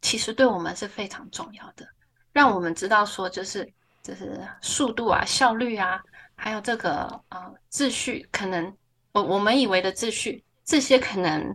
[0.00, 1.86] 其实对我们是非常重要的，
[2.32, 3.70] 让我们知道说，就是
[4.02, 6.02] 就是速度啊、效率啊，
[6.34, 8.74] 还有这个啊秩序，可能
[9.12, 11.54] 我我们以为的秩序，这些可能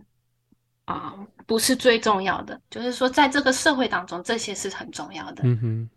[0.84, 1.14] 啊
[1.46, 5.90] 不是最重要的，就是说在这个社会当中，这些是很重要的，嗯哼。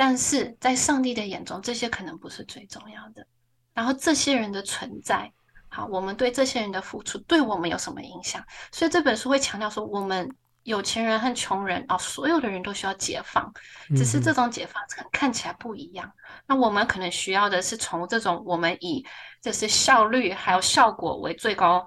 [0.00, 3.26] 但是在上帝的眼中，这些可能不是最重要的。
[3.74, 5.30] 然后这些人的存在，
[5.68, 8.42] 好，我们对这些人的付出对我们有什么影响？
[8.72, 10.26] 所以这本书会强调说，我们
[10.62, 13.52] 有钱人和穷人哦，所有的人都需要解放，
[13.94, 16.06] 只是这种解放看看起来不一样。
[16.06, 19.04] 嗯、那我们可能需要的是从这种我们以
[19.42, 21.86] 就是效率还有效果为最高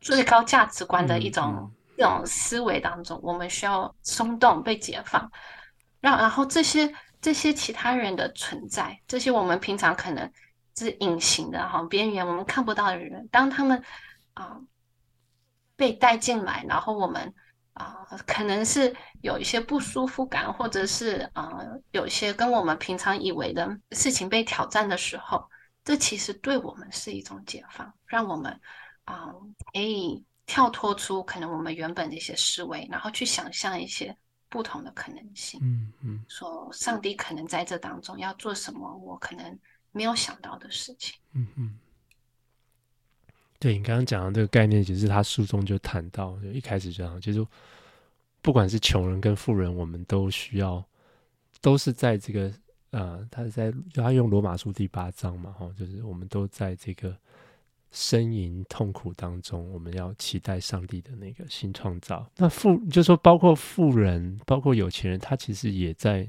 [0.00, 5.30] 最高价值观的一种、嗯、这种思维当中，我们需要松动被解放，
[6.00, 6.90] 让然后这些
[7.20, 10.30] 这些其他人的存在，这些我们平常可能。
[10.78, 13.82] 是隐形的哈，边缘我们看不到的人，当他们
[14.32, 14.58] 啊、
[15.76, 17.34] 被带进来，然后我们
[17.74, 21.50] 啊、可能是有一些不舒服感，或者是啊、
[21.90, 25.44] 有一些跟我们平常以为的事情被挑战的时候，
[25.84, 28.50] 这其实对我们是一种解放，让我们
[29.04, 29.34] 啊、呃、
[29.74, 34.16] 可以跳脱出可能我们原本的一些思维，然后去想象一些
[34.50, 35.58] 不同的可能性。
[35.62, 39.58] 嗯嗯，说上帝可能在这当中要做什么，我可能。
[39.92, 41.18] 没有想到的事情。
[41.32, 41.76] 嗯嗯，
[43.58, 47.44] 对你刚刚讲的这个概念，其实他书中就谈到，就一开始就讲，就是
[48.40, 50.80] 不管是穷人跟富人，我们都需要，
[51.60, 52.54] 都是在这个
[52.90, 57.12] 呃，他在他用罗马书第八章嘛，哈，就是我们都在这个
[57.92, 62.30] 呻吟痛苦当中，我们要期待上帝的那个新创造。
[62.36, 66.28] 那富，就是说包括富人，包括有钱人，他其实也在。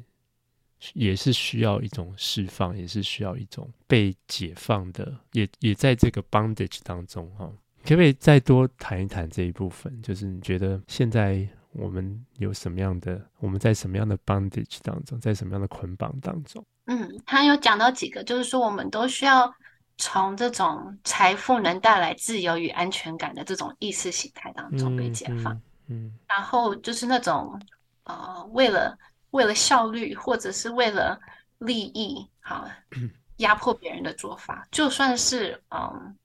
[0.96, 7.48] 也是需要一种释放，也是需要一种被解放的，也也在这个 bondage 当中哈。
[7.84, 10.02] 可不可以再多谈一谈这一部分？
[10.02, 16.66] 就是你觉得现在我们有什么样的，我们在什么样的 bondage 当中，在什么样的捆绑当中？
[16.86, 19.54] 嗯，他有讲到几个，就是说我们都需要
[20.02, 25.54] 从这种财富能带来自由与安全感的这种意识形态当中被解放。
[25.54, 27.58] 嗯，嗯嗯，然后就是那种
[28.04, 28.98] 呃，为了。
[29.32, 31.18] 为了效率，或者是为了
[31.60, 32.68] 利益，好
[33.40, 36.18] 压迫别人的做法，就算是嗯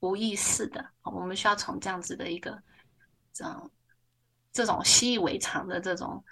[0.00, 2.60] 无意识的，我们需要从这样子的一个
[3.32, 3.70] 这种
[4.52, 6.24] 这种习以为常的这种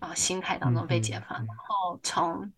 [0.00, 2.52] 啊、呃、心态当中被解放，嗯嗯嗯、然后从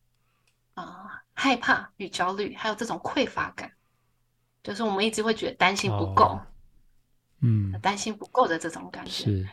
[0.77, 3.73] 啊、呃、害怕与焦虑，还有这种匮乏感，
[4.63, 6.47] 就是我们一直会觉得担心不够，哦、
[7.41, 9.49] 嗯，担心不够的这种感觉是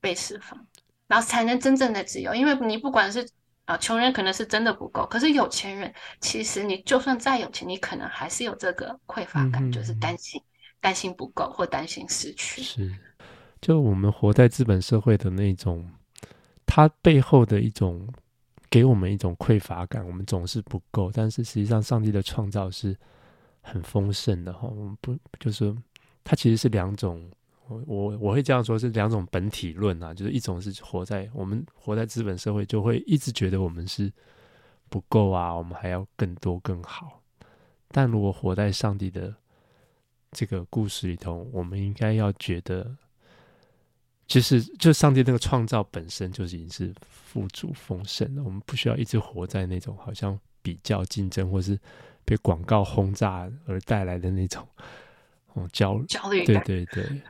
[0.00, 0.66] 被释放。
[1.06, 3.28] 然后才能真正的自由，因为你不管是
[3.64, 10.40] 啊穷人可能是真的不够，可是有钱人其实你就算再有钱，你可能还是有这个匮乏感，嗯、就是担心
[10.80, 12.62] 担心不够或担心失去。
[12.62, 12.96] 是，
[13.60, 15.90] 就我们活在资本社会的那种，
[16.64, 18.08] 它背后的一种
[18.70, 22.96] 给我们一种匮乏感，我们总是不够，但是实际上上帝的创造是
[23.60, 25.76] 很丰盛的哈，我们不就是
[26.22, 27.30] 它其实是两种。
[27.86, 34.12] 我我会这样说，是两种本体论啊，就是一种是活在我们活在资本社会，就会一直觉得我们是
[34.88, 37.22] 不够啊，我们还要更多更好。
[37.92, 39.32] 但如果活在上帝的
[40.32, 42.92] 这个故事里头，我们应该要觉得，
[44.30, 51.76] 其实就上帝那个创造本身就已经是富足丰盛了，我们不需要一直活在那种好像比较竞争，或是
[52.24, 54.64] 被广告轰炸而带来的那种
[55.54, 57.20] 哦焦焦虑对对对。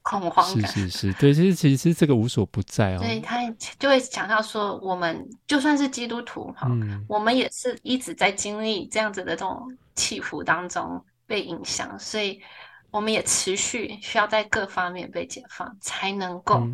[0.00, 2.98] 恐慌感是是是，对，其实其实这个无所不在哦。
[2.98, 3.38] 所以他
[3.78, 12.40] 就会强调说，我们就算是基督徒哈，嗯、我们也是一直在经历这样子的这种起伏当中被影响，所以
[12.90, 16.66] 我们也持续需要在各方面被解放，才能够，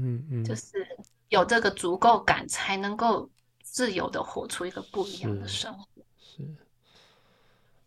[0.44, 0.86] 就是
[1.28, 3.28] 有这个足够感，才能够
[3.62, 5.86] 自由的活出一个不一样的生活，
[6.18, 6.56] 是，是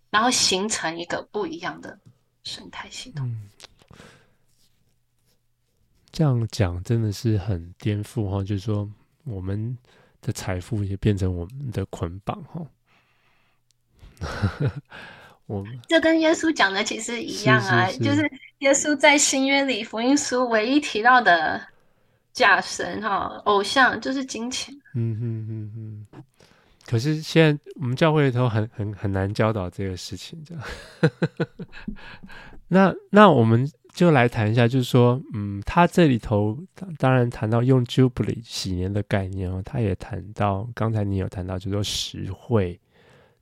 [0.10, 2.00] 然后形成一个不一样的
[2.44, 3.28] 生态系统。
[3.28, 3.50] 嗯
[6.10, 8.90] 这样讲真的是很颠覆哈，就是说
[9.24, 9.78] 我们
[10.20, 12.66] 的财富也变成我们的捆绑哈。
[15.48, 21.60] 我们这跟耶稣讲的其实一样啊，是是是就是耶稣在新约里福音书唯一提到的
[22.32, 24.74] 假神哈偶像就是金钱。
[24.94, 26.24] 嗯嗯嗯嗯。
[26.86, 30.64] 可是现在我们教会里头很很很难教导这个事情， 这样。
[32.68, 33.68] 那那我们。
[33.98, 36.56] 就来谈一下，就是说，嗯，他这里头
[37.00, 42.80] 当然谈到用 Jubilee 禧年的概念哦，他也谈到，刚才你有谈到，就是说实惠，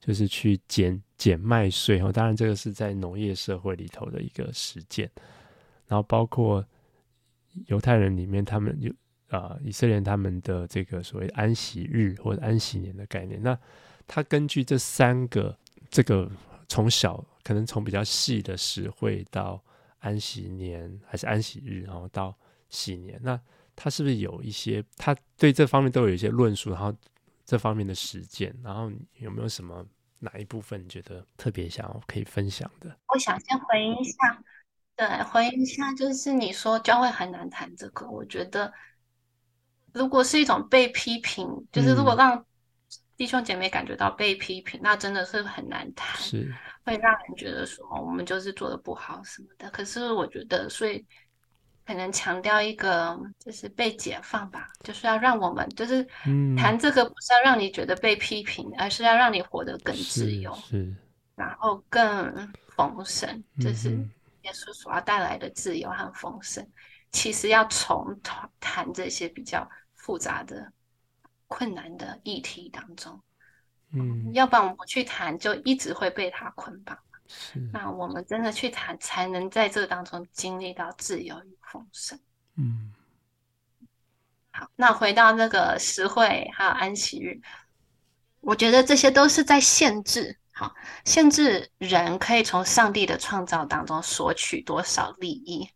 [0.05, 5.09] 就是去减减麦税哦，当然这个是在农业社会里头的一个实践，
[5.87, 6.63] 然后包括
[7.67, 8.93] 犹太人里面，他们有
[9.29, 13.57] 啊、以色列他们的这个所谓安息日或者安息年的概念，那
[14.05, 15.57] 他根据这三个，
[15.89, 16.29] 这个
[16.67, 19.63] 从小可能从比较细的实惠到。
[19.99, 22.37] 安息年还是安息日，然后到
[22.69, 23.41] 禧年，那
[23.75, 26.93] 他是不是有一些他对这方面都有一些论述，然后
[27.43, 29.83] 这方面的实践，然后有没有什么
[30.19, 32.95] 哪一部分你觉得特别想要可以分享的？
[33.07, 34.43] 我想先回应一下，
[34.95, 38.73] 对，回应一下，就是你说教会很难谈这个，我觉得
[39.93, 42.45] 如果是一种被批评，就是如果让
[43.17, 46.53] 弟兄姐妹感觉到被批评，嗯、那真的是很难谈，是
[46.83, 49.69] 会让人觉得说我们就是做的不好什么的。
[49.71, 51.05] 可是我觉得，所以。
[51.85, 56.03] 可能强调一个就是被解放吧，就是要让我们就是
[56.57, 60.95] 谈这个，不是要让你觉得被批评，嗯、而是要让你活得更自由，是，是
[61.35, 63.89] 然后更丰盛，这、就是
[64.41, 66.63] 耶稣所要带来的自由和丰盛。
[66.63, 66.71] 嗯、
[67.11, 68.19] 其实要从
[68.59, 70.71] 谈这些比较复杂的、
[71.47, 73.21] 困难的议题当中，
[73.93, 76.97] 嗯，要不然我们不去谈，就一直会被他捆绑。
[77.27, 82.19] 是那我们真的去谈，才能在这当中经历到自由与丰盛。
[82.55, 82.93] 嗯，
[84.51, 87.41] 好，那回到那个实惠还有安息日，
[88.41, 90.73] 我觉得这些都是在限制，好，
[91.03, 95.67] 限制人可以从上帝的创造当中索取多少利益。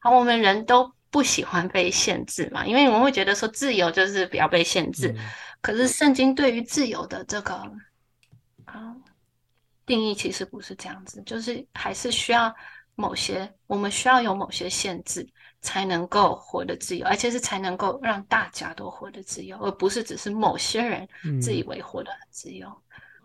[0.00, 5.08] 好，我们人都不喜欢被限制嘛，因为我们会觉得说自由就是不要被限制。
[5.08, 5.24] 嗯、
[5.60, 7.54] 可是圣经对于自由的这个
[8.64, 8.94] 啊。
[9.84, 12.54] 定义其实不是这样子，就是还是需要
[12.94, 15.26] 某些，我们需要有某些限制，
[15.60, 21.08] 才能够活得自由，而且是才能够让大家都活得自由，而不是只是某些人
[21.40, 22.68] 自以为活得很自由。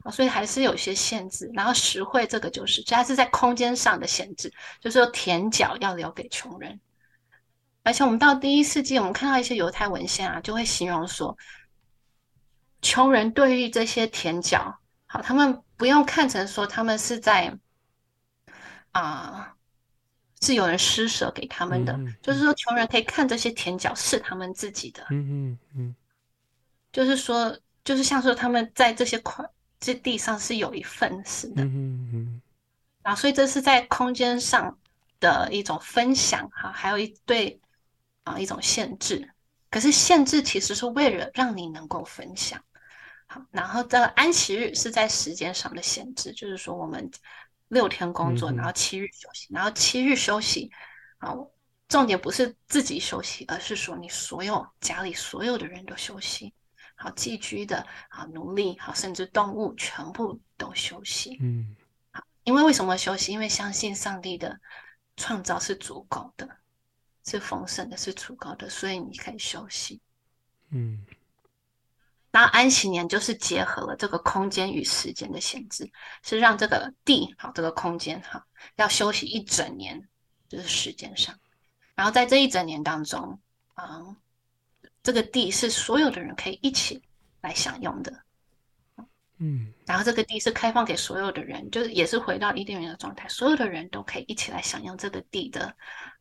[0.06, 1.52] 嗯、所以还是有些限制。
[1.54, 4.50] 然后实惠这个就是，它是在空间上的限制，
[4.80, 6.80] 就是说田角要留给穷人。
[7.84, 11.38] 而且我们到第一世纪，我们看到一些犹太文献啊，就会形容说，
[12.82, 14.78] 穷人对于这些田角，
[15.08, 15.64] 好，他们。
[15.78, 17.56] 不用看成说他们是在
[18.90, 19.56] 啊、呃，
[20.42, 25.96] 是有人施舍给他们的，就是说穷人可以看这些田角是他们自己的，嗯嗯嗯，
[26.92, 29.46] 就是说，就是像说他们在这些块
[29.80, 32.42] 这地上是有一份似的，嗯嗯嗯，
[33.04, 34.76] 然后所以这是在空间上
[35.20, 37.62] 的一种分享哈，还有一对
[38.24, 39.30] 啊一种限制，
[39.70, 42.60] 可是限制其实是为了让你能够分享。
[43.38, 47.10] 好，然后这个安息日是在时间上的限制，就是说我们
[47.68, 50.72] 六天工作，然后七日休息，嗯、然后七日休息。
[51.20, 51.36] 啊，
[51.88, 56.54] 重点不是自己休息，而是说你所有家里所有的人都休息。
[56.96, 61.38] 好，寄居的啊，奴隶，好，甚至动物全部都休息。
[61.42, 61.76] 嗯，
[62.12, 63.32] 好，因为为什么休息？
[63.32, 64.60] 因为相信上帝的
[65.16, 66.48] 创造是足够的，
[67.26, 70.00] 是丰盛的，是足够的，所以你可以休息。
[70.70, 71.04] 嗯。
[72.32, 75.90] 那安息年就是结合了这个空间与时间的限制，
[76.22, 78.44] 是让这个地好，这个空间好，
[78.76, 80.08] 要休息一整年，
[80.48, 81.34] 就是时间上。
[81.96, 83.40] 然后在这一整年当中，
[83.74, 84.16] 啊，
[85.02, 87.02] 这个地是所有的人可以一起
[87.42, 88.22] 来享用的，
[89.38, 89.74] 嗯。
[89.86, 95.74] 然后这个地是开放给所有的人，就是也是回到伊甸园的状态，所有的人都可以一起来享用这个地的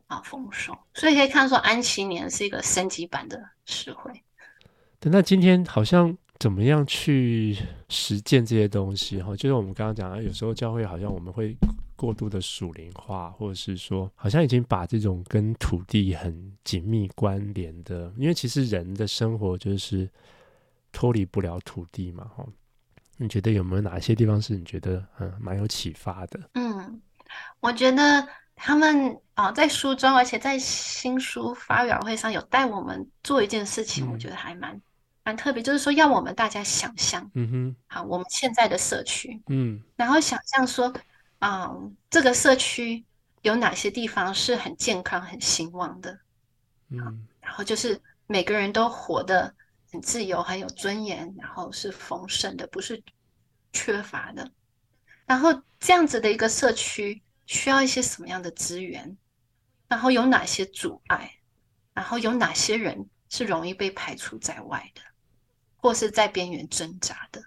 [0.07, 0.79] 啊丰收。
[0.95, 3.93] 所以可以看说，安息年是一个升级版的实
[5.01, 5.11] 惠。
[5.11, 7.57] 那今天好像怎么样去
[7.89, 9.23] 实践这些东西？
[9.23, 11.57] 哈，就是我们刚刚讲的，有时候教会好像我们会
[11.95, 20.09] 过度的属灵化，或者是说，好像已经把这种跟土地很紧密关联的，因为其实人的生活就是
[20.93, 22.25] 脱离不了土地嘛。
[22.37, 22.47] 哈，
[23.17, 26.41] 你觉得有没有哪些地方是你觉得嗯蛮有启发的？
[26.55, 27.01] 嗯，
[27.61, 28.29] 我觉得。
[28.57, 34.83] 他们啊，在书中，而且在新书发表会上有带我们做一件事情，我觉得还蛮、嗯、
[35.25, 40.93] 蛮特别，就是说要我们大家想象，嗯哼，好，我们现在的社区，嗯，然后想象说，
[41.39, 43.05] 啊、嗯，这个社区
[43.43, 46.19] 有哪些地方是很健康、很兴旺的，
[46.89, 49.55] 嗯，然后就是每个人都活得
[49.93, 53.01] 很自由、很有尊严，然后是丰盛的，不是
[53.73, 54.51] 缺乏的，
[55.27, 57.23] 然后这样子的一个社区。
[57.47, 59.17] 需要一些什么样的资源？
[59.89, 61.39] 然后有哪些阻碍？
[61.95, 65.01] 然后有哪些人是容易被排除在外的，
[65.77, 67.41] 或是在边缘挣扎的？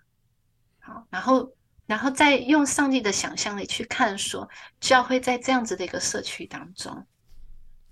[0.79, 1.53] 好，然后，
[1.85, 7.05] 然后再用上帝的想象力去看，说教会在这样子的一个社区当中，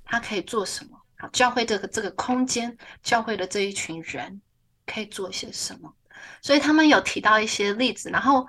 [0.05, 0.99] 他可以做什么？
[1.17, 4.41] 好，教会这个这个空间，教会的这一群人
[4.85, 5.93] 可以做些什么？
[6.41, 8.47] 所以他们有提到一些例子，然后。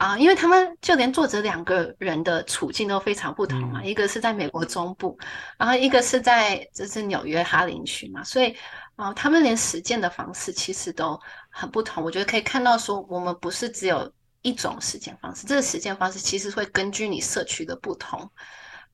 [0.00, 5.18] 啊，因为他们就连作者两个人的处境都非常不同嘛，嗯、一个是在美国中部，
[5.58, 8.56] 然后一个是在就是纽约哈林区嘛，所以
[8.96, 11.20] 啊，他们连实践的方式其实都
[11.50, 12.02] 很不同。
[12.02, 18.30] 我觉得可以看到说，我们不是只有一种实践方式，这个实践方式其实会根据你社区的不同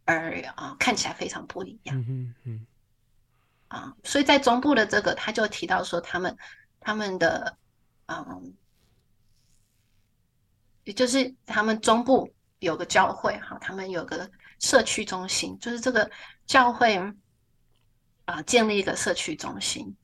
[0.06, 1.96] 而啊看起来非常不一样。
[1.96, 2.66] 嗯嗯嗯。
[3.68, 6.36] 啊，所以在中部的这个，他就提到说，他们
[6.80, 7.56] 他们的
[8.06, 8.52] 嗯。
[10.86, 14.30] 也就是他们中部有个教会哈，他们有个
[14.60, 16.08] 社区中心，就是这个
[16.46, 17.14] 教会啊、
[18.26, 19.96] 呃、建立一个社区中心，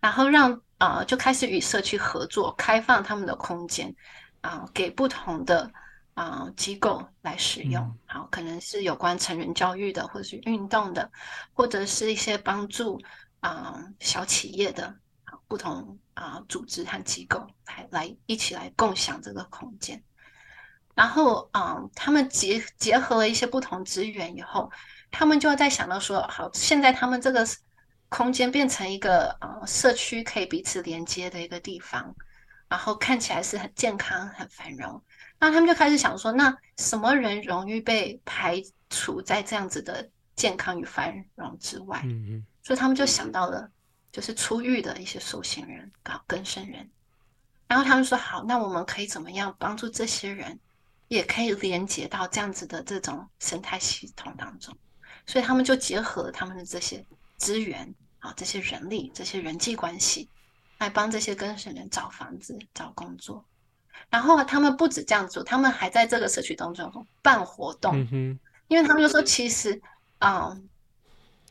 [0.00, 3.94] 然后让啊、呃、就开始与社区合作，开放他们的空间
[4.40, 5.70] 啊、呃，给不同的
[6.14, 11.08] 啊、呃、机构来使用，好、嗯，可能是有关成人教育的，或者是运动的，
[11.52, 13.00] 或者是一些帮助
[13.38, 14.86] 啊、呃、小企业的
[15.22, 20.02] 啊不同啊、呃、组织和机构来来一起来共享这个空间。
[20.96, 24.72] 然后，嗯，他们结结合了一些不同资源以后，
[25.10, 27.46] 他们就要在想到说，好，现在他们这个
[28.08, 32.16] 空间变成一个呃社区可以彼此连接的一个地方，
[32.66, 35.00] 然后看起来是很健康、很繁荣。
[35.38, 42.00] 那他们就开始想说，那什么人容易被排除在这样子的健康与繁荣之外？
[42.04, 42.46] 嗯嗯。
[42.62, 43.70] 所以他们就想到了，
[44.10, 46.88] 就是出狱的一些受刑人、搞更生人。
[47.68, 50.58] 然后他们说，好，那我们可以怎么样帮助这些人？
[51.08, 54.76] 也可以连接到这样子的这种生态系统当中，
[55.26, 57.04] 所以他们就结合他们的这些
[57.36, 60.28] 资源啊，这些人力、这些人际关系，
[60.78, 63.44] 来帮这些跟生人找房子、找工作。
[64.10, 68.06] 然后他们不止这样做，他们还在这个社区当中办活动。
[68.10, 68.38] 嗯，
[68.68, 69.80] 因为他们就说，其实
[70.18, 70.68] 啊、嗯，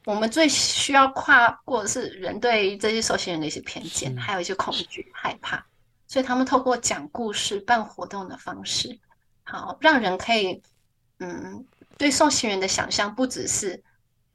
[0.05, 5.65] 我们最需要跨过的是人对这些受刑人的一些偏见，还有一些恐惧、害怕，
[6.07, 8.99] 所以他们透过讲故事、办活动的方式。
[9.45, 10.59] 好，让人可以，
[11.19, 11.63] 嗯，
[11.97, 13.81] 对受刑人的想象不只是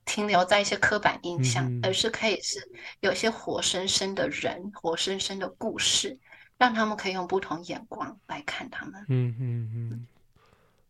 [0.05, 2.59] 停留在一些刻板印象，嗯、而是可以是
[3.01, 6.17] 有一些活生生的人、活生生的故事，
[6.57, 9.05] 让他们可以用不同眼光来看他们。
[9.09, 10.07] 嗯嗯嗯，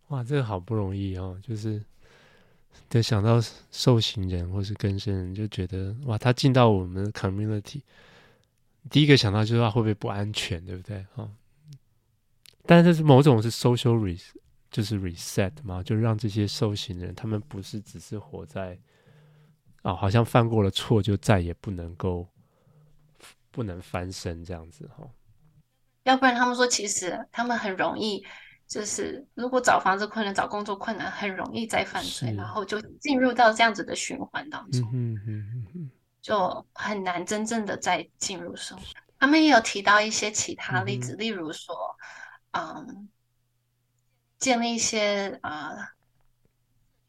[0.09, 1.83] 哇，这个好不容易哦，就是
[2.89, 3.41] 得想到
[3.73, 7.81] 受刑人或是更生人，就觉得哇，他进到我们的 community，
[8.91, 11.05] 第一个想到就是他会不会不安全，对不对？
[11.14, 11.27] 哈。
[12.73, 14.29] 但是某种是 social res，
[14.71, 18.79] 就是 reset 嘛，就让这些受刑人，他们不是只是活在
[19.83, 22.29] 啊、哦，好像犯过了错就再也不能够
[23.51, 25.05] 不能翻身这样子哈。
[26.05, 28.25] 要不然他们说，其实他们很容易，
[28.68, 35.91] 就是如果找房子困难、找工作困难，很容易再犯罪，然后就进入到这样子的循环当中，嗯嗯嗯，
[36.23, 38.85] 就很难真正的再进入生活。
[39.18, 41.75] 他们也有提到一些其他例子，嗯、例如说。
[42.53, 43.09] 嗯，
[44.38, 45.88] 建立一些啊、呃、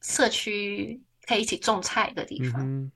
[0.00, 2.60] 社区可以一起种菜的地方。
[2.60, 2.90] 嗯、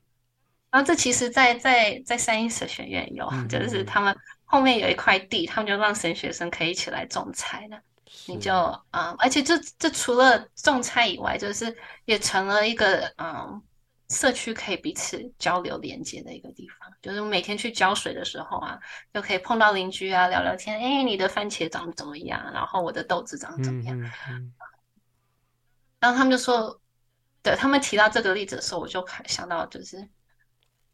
[0.71, 7.83] 然后这其实在，在在在三一神学院有，嗯、就是他们后面有一块地，他们就让神学生可以一起来种菜的。
[8.27, 13.63] 你就啊、嗯，而且这这除了种菜以外，就是也成了一个嗯。
[14.09, 18.79] 社区可以彼此交流连接的一个地方，就是每天去浇水的时候啊，
[19.13, 20.79] 就可以碰到邻居啊，聊聊天。
[20.79, 22.53] 哎，你的番茄长得怎么样？
[22.53, 24.01] 然后我的豆子长得怎么样？
[24.01, 24.55] 嗯嗯、
[25.99, 26.81] 然后他们就说，
[27.43, 30.09] 对，他们提到这个例子的时候，我就想到就是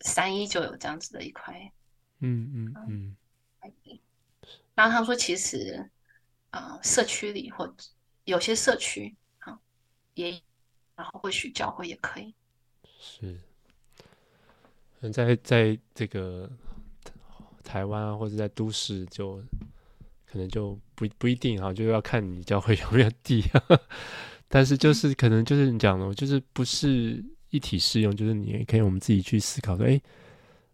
[0.00, 1.72] 三一就有这样子的一块，
[2.20, 3.16] 嗯嗯嗯。
[4.74, 5.90] 然后他们说，其实
[6.48, 7.76] 啊、呃，社区里或
[8.24, 9.58] 有些社区啊，
[10.14, 10.40] 也
[10.96, 12.34] 然后或许教会也可以。
[13.04, 13.36] 是，
[15.00, 16.48] 嗯，在在这个
[17.64, 19.42] 台湾啊，或者在都市，就
[20.24, 23.42] 可能就不不一定哈，就要看你教会 有没有地。
[24.46, 30.00] 但是就是可能就是你讲的，就是不是一体适用，就是你也可以我们自己去思考说，哎，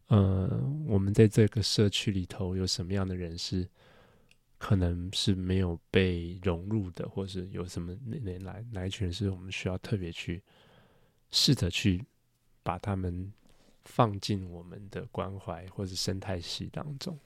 [0.08, 3.66] 呃，我们在这个社区里头有什么样的人是
[4.58, 10.42] 可能是没有被融入的，或是有什么哪哪哪一群人是我们需要特别去
[11.30, 12.04] 试着去。
[12.68, 13.32] 把他们
[13.86, 17.18] 放进我们的关怀或者生态系当中。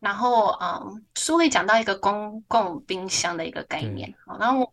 [0.00, 4.14] 然后，嗯，书里讲到一个公共冰箱的一个概念。
[4.26, 4.70] 好然后，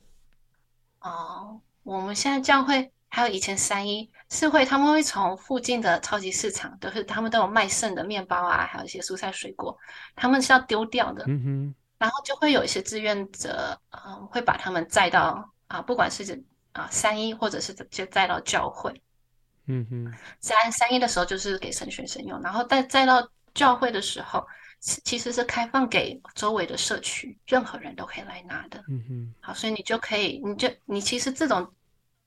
[0.99, 9.78] 哦，我们现在教会还有以前三一是会，他们会从附近的超级市场，都是他们都有卖剩的面包啊，还有一些蔬菜水果，
[10.18, 11.24] 他们是要丢掉的。
[11.28, 11.76] 嗯哼。
[11.97, 16.43] 然后就会有一些志愿者，嗯，会把他们载到啊，不管是。
[16.74, 19.01] 啊，三一或者是就再到教会，
[19.65, 24.45] 嗯哼，三三一的时候就是给神学生用，然后再再到教会的时候，
[24.80, 31.74] 其实是开放给周围的社区，任何人都可以来拿的，嗯哼，好，所以你就可以，你就你其实这种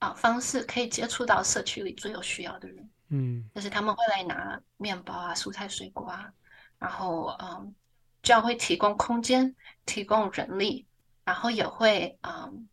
[0.00, 6.32] 啊方式可以接触到社区里最有需要的人，嗯，就是他们会来拿面包啊、蔬菜水果啊，
[6.78, 7.74] 然后嗯，
[8.22, 9.54] 教会提供空间，
[9.86, 10.84] 提供人力，
[11.24, 12.68] 然后也会嗯。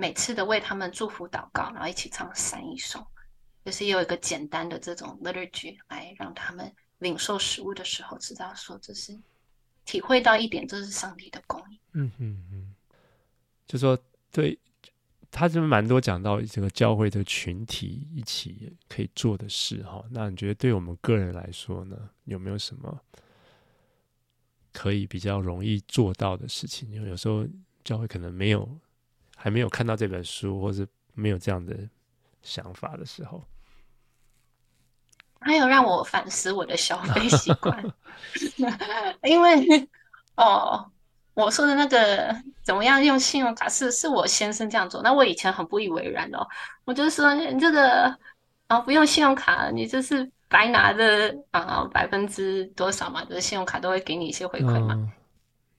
[0.00, 3.06] 每次的为他们祝福祷告，然后一起唱三一颂，
[3.62, 9.14] 就是有一个简单的这种 liturgy 来让他们领受食物的时候知道说这是
[9.84, 11.78] 体会到一点，这是上帝的供应。
[11.92, 12.74] 嗯嗯嗯，
[13.66, 13.98] 就说
[14.32, 14.58] 对，
[15.30, 20.02] 他这边蛮多讲到这个教会的群体一起可以做的事哈。
[20.10, 22.98] 那你觉得对我们个人来说呢，有没有什么
[24.72, 26.90] 可以比较容易做到的事情？
[26.90, 27.46] 因为有时候
[27.84, 28.66] 教会可能没有，
[29.42, 31.74] 还没有看到这本书，或是没有这样的
[32.42, 33.42] 想法的时候。
[35.40, 37.82] 还有让我反思我的消费习惯，
[39.24, 39.88] 因为
[40.36, 40.86] 哦，
[41.32, 46.46] 我说的那个怎么样用信用卡是是我先生这样做，那我以前很不以为然哦，
[46.84, 48.14] 我就说你这个
[48.66, 55.10] 啊、哦、不用信用卡，你就是白拿的啊百分之多少嘛，就是信用卡都会给你一些回馈嘛、嗯。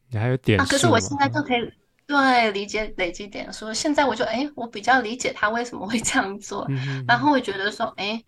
[0.09, 1.72] 你还有点数、啊、可是我现在就可以
[2.12, 8.24] 对理解累积点说，现在我就哎，我比较理解他为什么会这样做，嗯、然后我觉得说哎。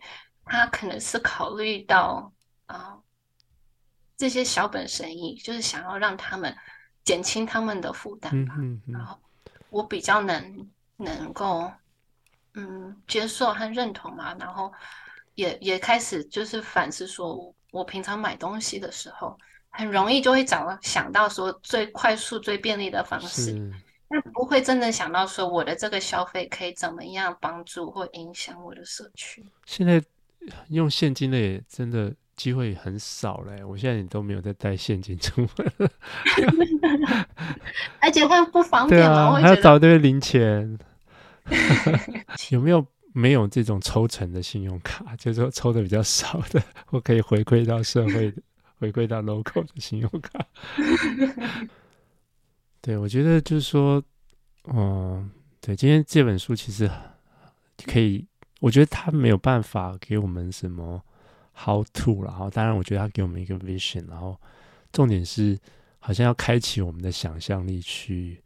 [0.46, 2.30] 他可能是考虑到
[2.66, 3.02] 啊、呃，
[4.14, 6.54] 这些小本生意，就是想要让他们
[7.02, 8.54] 减轻他们的负担吧。
[8.86, 9.18] 然后
[9.70, 11.72] 我比较能能够
[12.52, 14.34] 嗯接受和认同嘛。
[14.38, 14.70] 然后
[15.34, 19.38] 也也开始就是反思说，我平常买东西的时候，
[19.74, 23.72] 很容易就会找想到说最快速、最便利的方式，
[24.08, 29.44] 但不会真的想到说我的这个消费可以怎么样帮助或影响我的社区。
[29.66, 30.02] 现在。
[30.68, 35.90] 用现金的也真的机会很少嘞，我现在也都没有再带现金出门，
[37.98, 39.38] 而且会不方 便嘛？
[39.38, 40.78] 啊、还要找堆零钱。
[42.52, 45.16] 有没有没有这种抽成的信用卡？
[45.16, 48.42] 就是说抽的比较少的，我可以回馈到社会的，
[48.78, 50.46] 回归到 local 的信用卡。
[52.80, 54.02] 对，我觉得就是说，
[54.64, 56.90] 嗯，对，今天这本书其实
[57.86, 58.26] 可以。
[58.60, 61.02] 我觉得它没有办法给我们什么
[61.54, 64.40] how to，然后当然，我觉得它给我们一个 vision，然后
[64.90, 65.58] 重点是
[65.98, 68.42] 好像要开启我们的想象力，去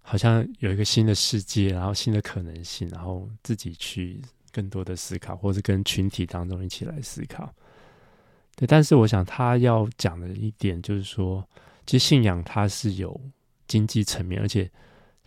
[0.00, 7.52] 好像有一个新的世界，然后新的可能性，然后自己去更多的思考，或是跟群体当中一起来思考。
[8.56, 11.46] 对，但是我想他要讲的一点就是说，
[11.86, 13.20] 其实信仰它是有
[13.66, 14.70] 经济层面，而且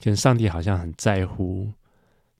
[0.01, 1.71] 跟上帝好像很在乎。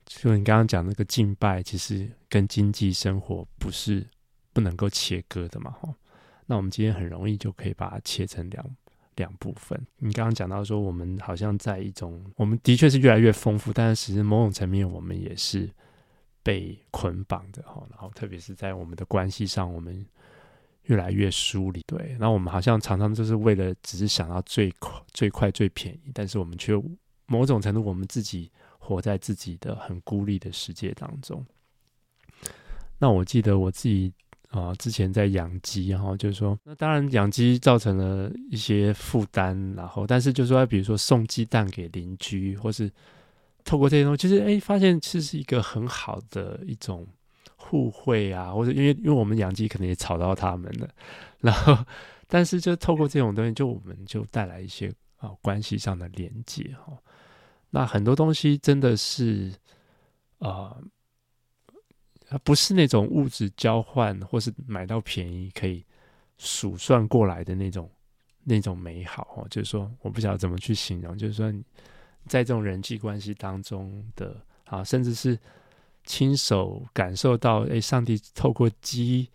[0.06, 4.06] 就你刚刚讲那个敬拜，其实跟经济生活不是
[4.54, 5.94] 不能够切割的嘛，哈。
[6.46, 8.76] 那我们今天很容易就可以把它切成两
[9.16, 9.78] 两部分。
[9.98, 15.68] 你刚刚讲到说，我们好像在一种，我们的确是越来越丰富，但是其实某种层面，我们也是
[16.42, 17.86] 被捆绑的，哈。
[17.90, 20.06] 然后特别是在我们的关系上，我们
[20.88, 21.82] 越来越疏离。
[21.86, 26.74] 对，那我们好像常常就是为了只是想要最快、最快、最便宜，但是我们却
[27.26, 28.50] 某种程度我们自己。
[28.80, 31.44] 活在自己的很孤立的世界当中。
[32.98, 34.10] 那我记得我自己
[34.48, 42.90] 啊、之前在养鸡，然后就是说，那当然养鸡造成了一些负担，然后但是就是说，比如说送鸡蛋给邻居，或是
[43.62, 47.06] 透过这些东西，其实哎，发现其实是一个很好的一种
[47.68, 50.88] 互惠啊，或者因为因为我们养鸡可能也吵到他们了，
[51.40, 51.76] 然后
[52.26, 56.96] 但是就透过这种东西，就我们就带来一些啊、关系上的连接哈。
[57.70, 59.52] 那很多东西真的是，
[60.38, 60.76] 啊、
[62.30, 65.84] 呃，不是那种物质交换或是买到便宜可以
[66.38, 67.90] 数算过来的那种
[68.44, 69.46] 那种美好哦。
[69.50, 71.18] 就是说，我不晓得怎么去形容。
[71.18, 71.52] 就是说，
[72.26, 75.38] 在这种人际关系当中的啊，甚至是
[76.08, 79.28] 亲手感受到，哎，上帝透过鸡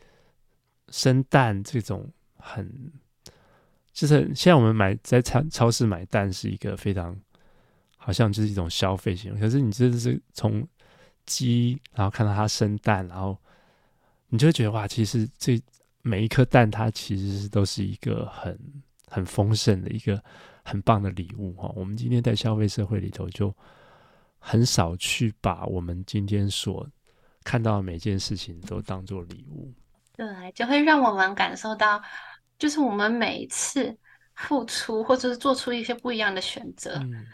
[0.89, 2.91] 生蛋这种很，
[3.93, 7.17] 就是现在我们买在超超市买蛋是一个非常。
[8.05, 10.67] 好像就是一种消费行为，可是你真的是从
[11.25, 13.37] 鸡，然后看到它生蛋，然后
[14.27, 15.57] 你就会觉得哇，其实这
[16.01, 18.59] 每一颗蛋它其实都是一个很
[19.07, 20.21] 很丰盛的一个
[20.65, 21.71] 很棒的礼物哈。
[21.77, 23.55] 我们今天在消费社会里头，就
[24.45, 26.85] 很少去把我们今天所
[27.45, 29.73] 看到的每件事情都当做礼物，
[30.17, 32.01] 对，就会让我们感受到，
[32.59, 33.97] 就是我们每一次
[34.35, 36.95] 付出或者是做出一些不一样的选择。
[36.95, 37.25] 嗯。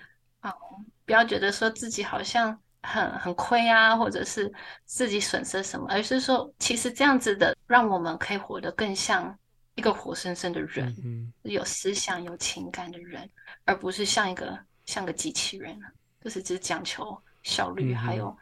[1.06, 4.54] 不要觉得说自己好像很很亏啊，或者是
[4.86, 9.36] 自己损失什么，而是说，其实这样子的，让我们可以活得更像
[9.74, 13.28] 一个活生生的人，嗯、有思想、有情感的人，
[13.66, 14.56] 而不是像一个
[14.86, 15.76] 像个机器人，
[16.22, 18.38] 就是只讲求效率还有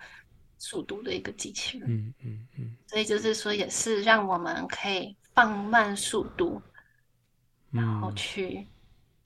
[0.58, 1.90] 速度的一个机器人。
[1.90, 2.78] 嗯嗯嗯。
[2.88, 6.62] 所以就是说，也是让我们可以放慢速度，
[7.72, 8.68] 嗯、然后去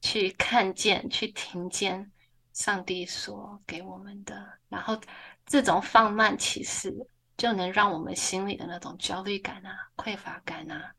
[0.01, 2.11] 去看见、去听见。
[2.53, 4.99] 上帝所给我们的，然后
[5.45, 6.93] 这种放慢，其实
[7.37, 10.93] 就能让我们心里的那种焦虑感啊、匮乏感啊，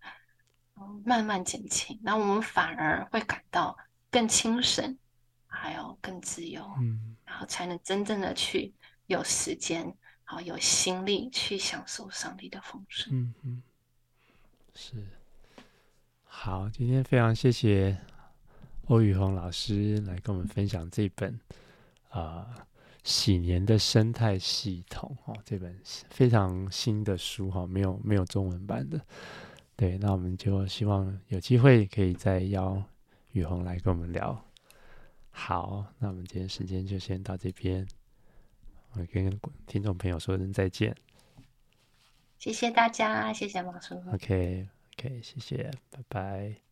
[1.05, 3.76] 慢慢减轻，那我们反而会感到
[4.11, 4.96] 更轻省，
[5.46, 8.74] 还有更自由，嗯，然后才能真正的去
[9.07, 13.11] 有时间，好有心力去享受上帝的丰盛。
[13.11, 13.62] 嗯嗯，
[14.74, 15.03] 是。
[16.24, 17.97] 好，今天非常谢谢
[18.89, 21.41] 欧宇鸿老师来跟我们分享这本
[22.11, 22.20] 啊。
[22.20, 22.66] 呃
[23.05, 25.76] 喜年的生态系统哦，这本
[26.11, 29.01] 非常新的书哈，没有没有中文版的。
[29.74, 32.80] 对，那我们就希望有机会可以再邀
[33.33, 34.41] 宇鸿来跟我们聊。
[35.33, 37.87] 好，那我们今天时间就先到这边，
[38.93, 40.95] 我跟听众朋友说声再见。
[42.39, 43.95] 谢谢大家，谢谢王叔。
[44.12, 46.71] OK，OK，okay, okay, 谢谢，拜拜。